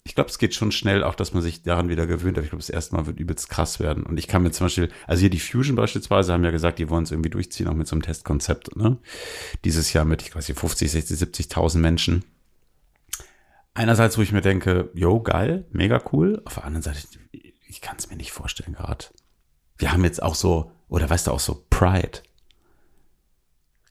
[0.05, 2.37] ich glaube, es geht schon schnell, auch dass man sich daran wieder gewöhnt.
[2.37, 4.03] Aber ich glaube, das erste Mal wird übelst krass werden.
[4.03, 6.89] Und ich kann mir zum Beispiel, also hier die Fusion beispielsweise haben ja gesagt, die
[6.89, 8.97] wollen es irgendwie durchziehen, auch mit so einem Testkonzept, ne?
[9.63, 12.25] Dieses Jahr mit, ich weiß nicht, 50, 60, 70.000 Menschen.
[13.75, 16.41] Einerseits, wo ich mir denke, yo, geil, mega cool.
[16.43, 16.99] Auf der anderen Seite,
[17.31, 19.05] ich kann es mir nicht vorstellen gerade.
[19.77, 22.19] Wir haben jetzt auch so, oder weißt du, auch so Pride.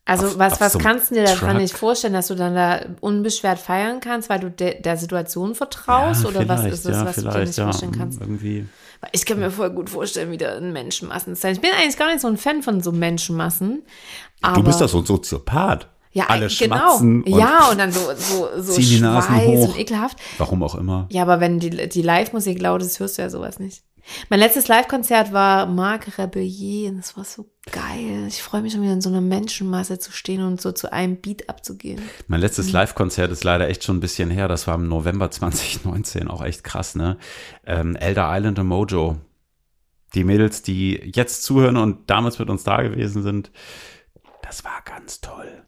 [0.04, 2.54] Also auf- was, auf was so kannst du dir davon nicht vorstellen, dass du dann
[2.54, 6.24] da unbeschwert feiern kannst, weil du de der Situation vertraust?
[6.24, 8.20] Ja, oder was ist es, ja, was du dir nicht ja, vorstellen kannst?
[8.20, 8.66] Irgendwie.
[9.12, 11.54] Ich kann mir voll gut vorstellen, wieder in Menschenmassen zu sein.
[11.54, 13.82] Ich bin eigentlich gar nicht so ein Fan von so Menschenmassen.
[14.42, 15.88] Aber Du bist doch so ein Soziopath.
[16.12, 16.76] ja, Alle genau.
[16.76, 20.18] schmatzen und ja, und dann so, so, so Schweiß und ekelhaft.
[20.38, 21.06] warum auch immer.
[21.10, 23.82] Ja, aber wenn die, die Live-Musik laut ist, hörst du ja sowas nicht.
[24.28, 28.26] Mein letztes Live-Konzert war Marc Rebellier und das war so geil.
[28.28, 31.16] Ich freue mich schon wieder in so einer Menschenmasse zu stehen und so zu einem
[31.20, 32.00] Beat abzugehen.
[32.28, 32.72] Mein letztes Mhm.
[32.72, 34.48] Live-Konzert ist leider echt schon ein bisschen her.
[34.48, 37.16] Das war im November 2019, auch echt krass, ne?
[37.64, 39.18] Ähm, Elder Island und Mojo.
[40.14, 43.50] Die Mädels, die jetzt zuhören und damals mit uns da gewesen sind,
[44.42, 45.62] das war ganz toll.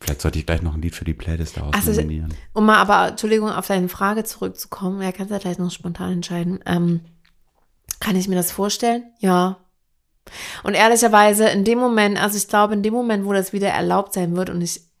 [0.00, 2.34] Vielleicht sollte ich gleich noch ein Lied für die Playlist daraus Also, nominieren.
[2.52, 6.12] Um mal aber, Entschuldigung, auf deine Frage zurückzukommen, ja, kannst du ja gleich noch spontan
[6.12, 6.60] entscheiden.
[6.66, 7.00] Ähm,
[8.02, 9.04] kann ich mir das vorstellen?
[9.20, 9.58] Ja.
[10.64, 14.12] Und ehrlicherweise, in dem Moment, also ich glaube, in dem Moment, wo das wieder erlaubt
[14.12, 14.91] sein wird, und ich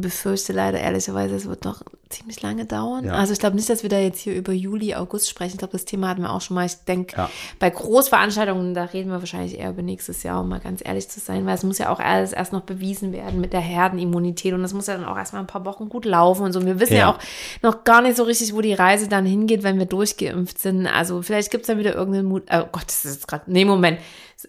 [0.00, 3.04] befürchte leider ehrlicherweise, es wird noch ziemlich lange dauern.
[3.06, 3.14] Ja.
[3.14, 5.52] Also ich glaube nicht, dass wir da jetzt hier über Juli, August sprechen.
[5.54, 6.64] Ich glaube, das Thema hatten wir auch schon mal.
[6.66, 7.30] Ich denke, Ja.
[7.58, 11.18] bei Großveranstaltungen, da reden wir wahrscheinlich eher über nächstes Jahr, um mal ganz ehrlich zu
[11.18, 14.62] sein, weil es muss ja auch alles erst noch bewiesen werden mit der Herdenimmunität und
[14.62, 16.60] das muss ja dann auch erstmal ein paar Wochen gut laufen und so.
[16.60, 16.98] Und wir wissen ja.
[17.00, 17.10] Ja.
[17.10, 17.18] auch
[17.62, 20.86] noch gar nicht so richtig, wo die Reise dann hingeht, wenn wir durchgeimpft sind.
[20.86, 22.44] Also vielleicht gibt es dann wieder irgendeinen Mut.
[22.52, 23.44] Oh Gott, das ist jetzt gerade.
[23.48, 23.98] Nee, Moment.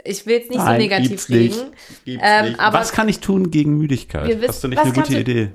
[0.03, 1.71] Ich will jetzt nicht so Nein, negativ gibt's reden.
[2.05, 4.27] Gibt's Ähm, aber- Was kann ich tun gegen Müdigkeit?
[4.27, 5.51] Wissen- Hast du nicht eine gute kannst du- Idee?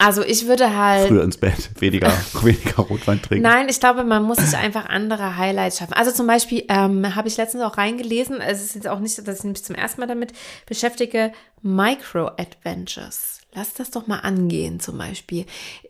[0.00, 1.08] Also ich würde halt.
[1.08, 2.06] Früher ins Bett, weniger,
[2.42, 3.42] weniger Rotwein trinken.
[3.42, 5.94] Nein, ich glaube, man muss sich einfach andere Highlights schaffen.
[5.94, 9.38] Also zum Beispiel ähm, habe ich letztens auch reingelesen, es ist jetzt auch nicht, dass
[9.40, 10.32] ich mich zum ersten Mal damit
[10.66, 13.40] beschäftige, Micro-Adventures.
[13.54, 15.46] Lass das doch mal angehen zum Beispiel.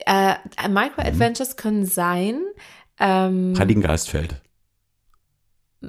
[0.07, 0.37] Äh,
[0.68, 2.41] Micro-Adventures können sein,
[2.99, 4.37] ähm, Heiligen Geistfeld.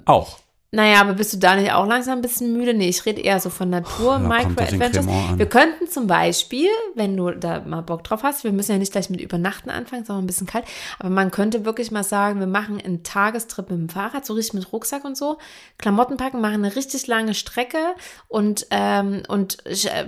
[0.06, 0.38] Auch.
[0.72, 2.76] naja, aber bist du da nicht auch langsam ein bisschen müde?
[2.76, 5.08] Nee, ich rede eher so von Natur, den Micro-Adventures.
[5.36, 8.92] Wir könnten zum Beispiel, wenn du da mal Bock drauf hast, wir müssen ja nicht
[8.92, 10.66] gleich mit Übernachten anfangen, sondern ein bisschen kalt,
[11.00, 14.54] aber man könnte wirklich mal sagen, wir machen einen Tagestrip mit dem Fahrrad, so richtig
[14.54, 15.40] mit Rucksack und so,
[15.80, 17.80] Klamotten packen, machen eine richtig lange Strecke
[18.28, 20.06] und, ähm, und äh,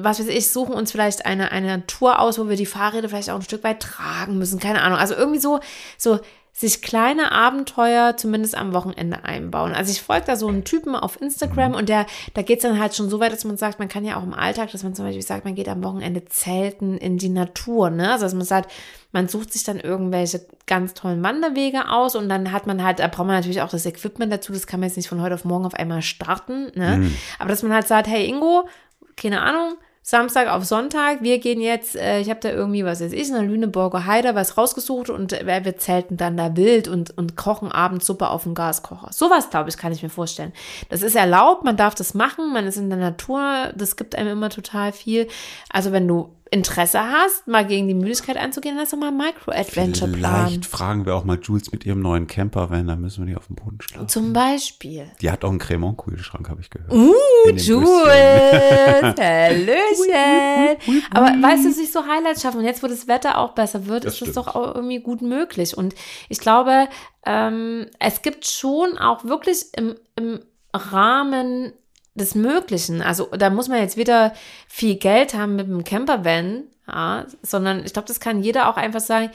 [0.00, 3.28] was weiß ich, suchen uns vielleicht eine, eine Tour aus, wo wir die Fahrräder vielleicht
[3.28, 4.98] auch ein Stück weit tragen müssen, keine Ahnung.
[4.98, 5.60] Also irgendwie so,
[5.98, 6.20] so
[6.60, 9.72] sich kleine Abenteuer zumindest am Wochenende einbauen.
[9.72, 12.04] Also ich folge da so einen Typen auf Instagram und der,
[12.34, 14.22] da geht es dann halt schon so weit, dass man sagt, man kann ja auch
[14.22, 17.88] im Alltag, dass man zum Beispiel sagt, man geht am Wochenende zelten in die Natur,
[17.88, 18.12] ne?
[18.12, 18.70] Also dass man sagt,
[19.10, 23.06] man sucht sich dann irgendwelche ganz tollen Wanderwege aus und dann hat man halt, da
[23.08, 25.46] braucht man natürlich auch das Equipment dazu, das kann man jetzt nicht von heute auf
[25.46, 27.10] morgen auf einmal starten, ne?
[27.38, 28.68] Aber dass man halt sagt, hey Ingo,
[29.16, 33.12] keine Ahnung, Samstag auf Sonntag, wir gehen jetzt, äh, ich habe da irgendwie, was weiß
[33.12, 37.16] ich, in der Lüneburger Heide was rausgesucht und äh, wir zelten dann da wild und,
[37.18, 39.08] und kochen abends Suppe auf dem Gaskocher.
[39.12, 40.52] Sowas, glaube ich, kann ich mir vorstellen.
[40.88, 44.30] Das ist erlaubt, man darf das machen, man ist in der Natur, das gibt einem
[44.30, 45.28] immer total viel.
[45.68, 50.46] Also wenn du Interesse hast, mal gegen die Müdigkeit anzugehen, lass doch mal einen Micro-Adventure-Plan.
[50.48, 53.36] Vielleicht fragen wir auch mal Jules mit ihrem neuen Camper, wenn, dann müssen wir die
[53.36, 54.08] auf dem Boden schlafen.
[54.08, 55.06] Zum Beispiel.
[55.20, 56.92] Die hat auch einen Cremant-Kühlschrank, habe ich gehört.
[56.92, 57.14] Uh,
[57.54, 60.76] Jules, Hallöchen.
[61.12, 64.04] Aber weißt du, sich so Highlights schaffen und jetzt, wo das Wetter auch besser wird,
[64.04, 64.36] Das ist das stimmt.
[64.48, 65.76] doch auch irgendwie gut möglich.
[65.76, 65.94] Und
[66.28, 66.88] ich glaube,
[67.26, 70.40] ähm, es gibt schon auch wirklich im, im
[70.74, 71.72] Rahmen
[72.20, 74.32] des Möglichen, also da muss man jetzt wieder
[74.68, 79.00] viel Geld haben mit dem Campervan, Ja, sondern ich glaube, das kann jeder auch einfach
[79.00, 79.30] sagen,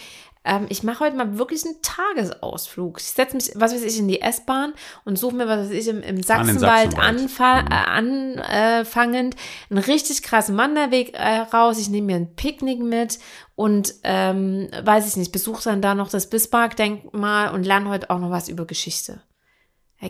[0.45, 2.99] ähm, ich mache heute mal wirklich einen Tagesausflug.
[2.99, 4.73] Ich setze mich, was weiß ich, in die S-Bahn
[5.03, 7.65] und suche mir, was weiß ich, im, im Sachsenwald, Sachsenwald.
[7.65, 8.37] Mhm.
[8.39, 9.35] äh, anfangend
[9.69, 11.79] einen richtig krassen Wanderweg äh, raus.
[11.79, 13.19] Ich nehme mir ein Picknick mit
[13.55, 18.19] und ähm, weiß ich nicht, besuche dann da noch das Bismarck-Denkmal und lerne heute auch
[18.19, 19.21] noch was über Geschichte.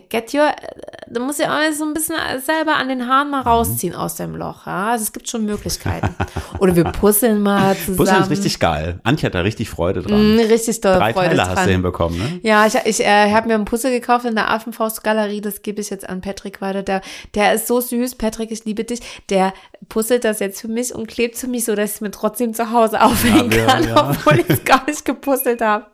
[0.08, 0.50] Get your,
[1.08, 3.30] du musst ja auch so ein bisschen selber an den Haaren Mhm.
[3.32, 4.66] mal rausziehen aus dem Loch.
[4.66, 4.90] Ja?
[4.92, 6.14] Also es gibt schon Möglichkeiten.
[6.58, 7.96] Oder wir puzzeln mal zusammen.
[7.96, 9.00] Puzzeln ist richtig geil.
[9.04, 10.36] Antje hat da richtig Freude dran.
[10.36, 11.56] Mm, richtig doll Drei Freude Teile dran.
[11.56, 12.40] hast du hinbekommen, ne?
[12.42, 15.40] Ja, ich, ich äh, habe mir ein Puzzle gekauft in der Affenfaustgalerie.
[15.40, 16.82] Das gebe ich jetzt an Patrick weiter.
[16.82, 17.00] Der,
[17.34, 18.14] der ist so süß.
[18.16, 19.00] Patrick, ich liebe dich.
[19.30, 19.52] Der
[19.88, 22.54] puzzelt das jetzt für mich und klebt für mich, so dass ich es mir trotzdem
[22.54, 24.10] zu Hause aufhängen Ja, kann, ja.
[24.10, 25.86] obwohl ich es gar nicht gepuzzelt habe.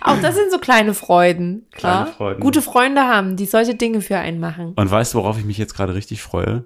[0.00, 1.66] Auch das sind so kleine Freuden.
[1.72, 2.04] Klar?
[2.04, 2.40] Kleine Freuden.
[2.40, 4.74] Gute Freunde haben, die solche Dinge für einen machen.
[4.76, 6.64] Und weißt du, worauf ich mich jetzt gerade richtig freue?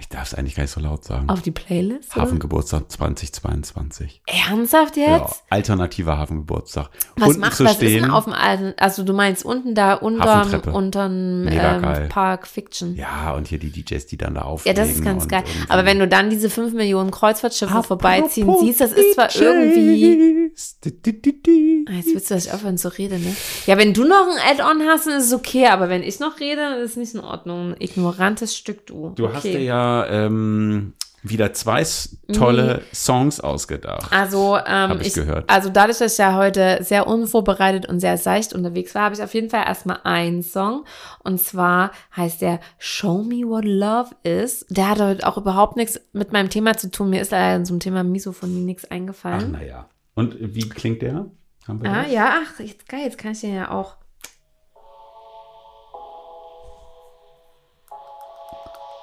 [0.00, 1.28] Ich darf es eigentlich gar nicht so laut sagen.
[1.28, 2.16] Auf die Playlist?
[2.16, 2.22] oder?
[2.24, 4.22] Hafengeburtstag 2022.
[4.26, 5.42] Ernsthaft Ja, jetzt?
[5.50, 6.88] alternativer Hafengeburtstag.
[7.16, 8.02] Was Unten macht zu was ist stehen.
[8.02, 12.94] denn auf dem alten, also du meinst unten da unterm, unterm ähm, Park Fiction.
[12.96, 14.76] ja, und hier die DJs, die dann da Ja, auflegen.
[14.82, 15.44] das ist ganz geil.
[15.46, 19.28] irgendwie- Aber wenn du dann diese 5 Millionen Kreuzfahrtschiffe Apropos vorbeiziehen siehst, das ist zwar
[19.36, 20.50] irgendwie.
[20.50, 20.80] DJs.
[20.82, 21.84] Di.
[21.88, 23.34] Ah, Jetzt willst du, dass ich aufhören zu reden, ne?
[23.66, 26.40] Ja, wenn du noch ein Add-on hast, dann ist es okay, aber wenn ich noch
[26.40, 27.72] rede, dann ist es nicht in Ordnung.
[27.74, 29.10] Ein ignorantes Stück, du.
[29.14, 29.34] Du okay.
[29.34, 29.60] hast dir
[29.90, 31.84] ja ähm, wieder zwei
[32.32, 34.10] tolle Songs ausgedacht.
[34.10, 35.50] Also, ähm, ich gehört.
[35.50, 39.22] also dadurch, dass ich ja heute sehr unvorbereitet und sehr seicht unterwegs war, habe ich
[39.22, 40.86] auf jeden Fall erstmal einen Song.
[41.22, 44.64] Und zwar heißt der Show Me What Love Is.
[44.70, 47.10] Der hat heute auch überhaupt nichts mit meinem Thema zu tun.
[47.10, 49.52] Mir ist leider zum Thema Misophonie nichts Ach, eingefallen.
[49.52, 49.88] naja.
[50.14, 51.26] Und wie klingt der?
[51.68, 52.12] Haben wir Ah, das?
[52.12, 53.96] ja, ach, jetzt geil, jetzt kann ich den ja auch.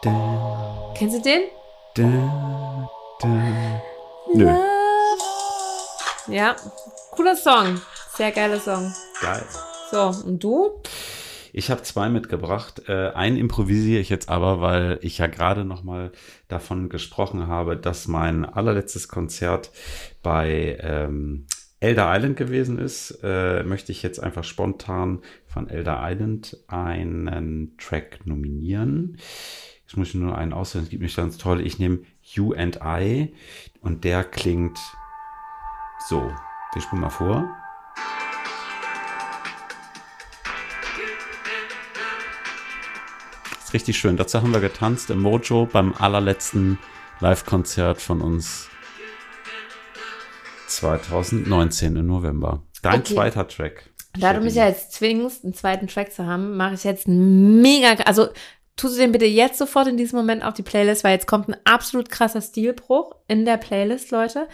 [0.04, 0.67] Da,
[0.98, 1.42] Kennst du den?
[1.96, 2.90] da,
[3.22, 3.82] da.
[4.34, 4.52] Nö,
[6.28, 6.56] Ja,
[7.12, 7.80] cooler Song.
[8.16, 8.92] Sehr geiler Song.
[9.22, 9.44] geil.
[9.92, 10.82] So, und du?
[11.54, 12.84] Ich habe zwei mitgebracht.
[12.88, 16.12] Äh, einen improvisiere ich jetzt aber, weil ich ja gerade noch mal
[16.48, 19.72] davon gesprochen habe, dass mein allerletztes Konzert
[20.24, 21.46] bei ähm,
[21.80, 23.20] Elder Island gewesen ist.
[23.24, 29.18] Äh, möchte ich jetzt einfach spontan von Elder Island einen Track nominieren.
[29.88, 31.66] Ich muss nur einen auswählen, es gibt mich ganz toll.
[31.66, 33.34] Ich nehme You and I
[33.82, 34.78] und der klingt
[36.10, 36.30] so.
[36.74, 37.48] Wir spulen mal vor.
[43.64, 44.18] Ist richtig schön.
[44.18, 46.80] Dazu haben wir getanzt im Mojo beim allerletzten
[47.22, 48.70] Live-Konzert von uns
[50.68, 52.64] 2019 im November.
[52.82, 53.16] Dein Okay.
[53.16, 53.90] zweiter Track.
[54.20, 57.62] Da du mich ja jetzt zwingst, einen zweiten Track zu haben, mache ich jetzt einen
[57.62, 58.30] mega, also
[58.78, 61.50] tust du den bitte jetzt sofort in diesem Moment auf die Playlist, weil jetzt kommt
[61.50, 64.48] ein absolut krasser Stilbruch in der Playlist, Leute.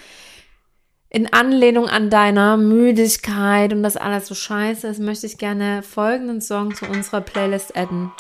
[1.09, 6.41] In Anlehnung an deiner Müdigkeit und das alles so scheiße ist, möchte ich gerne folgenden
[6.41, 8.11] Song zu unserer Playlist adden.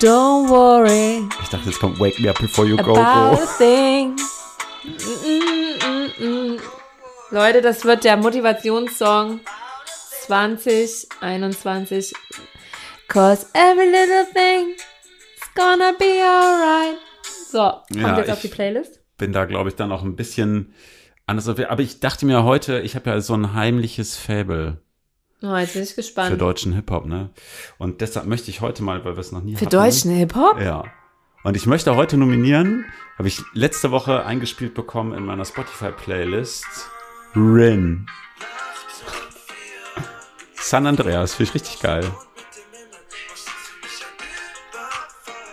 [0.00, 3.00] Don't worry Ich dachte, jetzt kommt Wake Me Up Before You Go Go.
[3.00, 4.16] a thing.
[4.82, 4.90] Mm,
[5.28, 6.60] mm, mm, mm.
[7.30, 9.40] Leute, das wird der Motivationssong
[10.26, 12.12] 2021.
[13.08, 16.96] Cause every little thing is gonna be alright.
[17.50, 17.58] So,
[17.88, 19.00] kommt Ja, jetzt auf die ich- Playlist.
[19.18, 20.74] Bin da, glaube ich, dann auch ein bisschen
[21.26, 21.46] anders.
[21.48, 24.78] Aber ich dachte mir heute, ich habe ja so ein heimliches Fable
[25.42, 26.40] Oh, jetzt bin ich für gespannt.
[26.40, 27.30] deutschen Hip-Hop, ne?
[27.76, 29.70] Und deshalb möchte ich heute mal, weil wir es noch nie Für hatten.
[29.76, 30.60] deutschen Hip-Hop?
[30.60, 30.84] Ja.
[31.44, 32.84] Und ich möchte heute nominieren,
[33.18, 36.64] habe ich letzte Woche eingespielt bekommen in meiner Spotify-Playlist.
[37.34, 38.06] Rin.
[40.62, 42.04] San Andreas, finde ich richtig geil.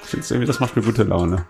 [0.03, 1.45] Ich finde irgendwie, das macht mir gute Laune.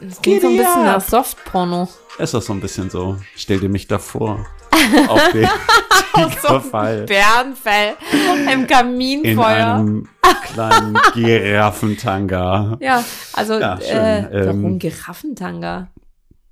[0.00, 1.88] Das klingt so ein bisschen nach Softporno.
[2.18, 3.18] Ist das so ein bisschen so.
[3.36, 4.44] Stell dir mich davor.
[5.08, 5.48] auf den
[6.14, 7.04] Tigerfall.
[7.06, 9.74] Bärenfell im In Kaminfeuer.
[9.74, 10.08] einem
[10.44, 12.76] kleinen Giraffentanga.
[12.80, 13.96] Ja, also Ja, schön.
[13.96, 15.88] äh, warum Ähm, Giraffentanga?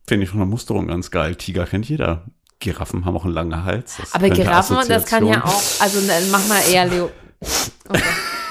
[0.06, 1.34] Finde ich von der Musterung ganz geil.
[1.36, 2.24] Tiger kennt jeder.
[2.60, 3.96] Giraffen haben auch einen langen Hals.
[3.98, 7.10] Das Aber Giraffen, das kann ja auch, also dann mach mal eher Leo.
[7.88, 8.02] Okay.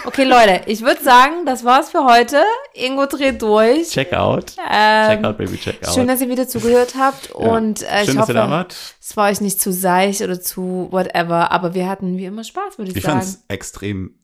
[0.06, 2.42] okay, Leute, ich würde sagen, das war's für heute.
[2.74, 3.90] Ingo dreht durch.
[3.90, 4.48] Check out.
[4.56, 5.94] Check Ähm, out, baby, check out.
[5.94, 7.36] schön, dass ihr wieder zugehört habt Ja.
[7.36, 8.76] und äh, schön, ich dass ihr da hoffe, wart.
[9.00, 12.80] es war euch nicht zu seich oder zu whatever, aber wir hatten wie immer Spaß,
[12.80, 13.20] würde ich, Ich sagen.
[13.22, 14.16] fand's extrem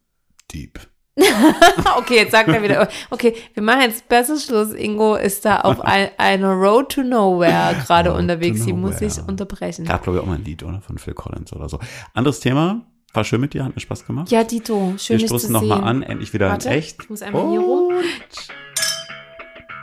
[0.52, 0.80] deep.
[1.98, 4.74] Okay, jetzt sagt er wieder, okay, wir machen jetzt besser Schluss.
[4.74, 8.64] Ingo ist da auf ein, einer Road to Nowhere gerade unterwegs.
[8.64, 9.86] Sie muss sich unterbrechen.
[9.86, 10.82] Gab, glaube ich, auch mal ein Lied, oder?
[10.82, 11.80] Von Phil Collins oder so.
[12.14, 12.86] Anderes Thema.
[13.14, 14.30] War schön mit dir, hat mir Spaß gemacht.
[14.30, 17.02] Ja, Dito, schön Wir stoßen nochmal an, endlich wieder Warte, in echt.
[17.02, 17.94] ich muss einmal hier rum.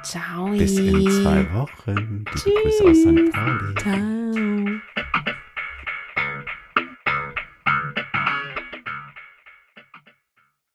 [0.02, 0.50] Ciao.
[0.50, 2.26] bis in zwei Wochen.
[2.44, 3.32] Liebe Grüße aus St.
[3.32, 3.74] Pauli.
[3.78, 4.82] Ciao.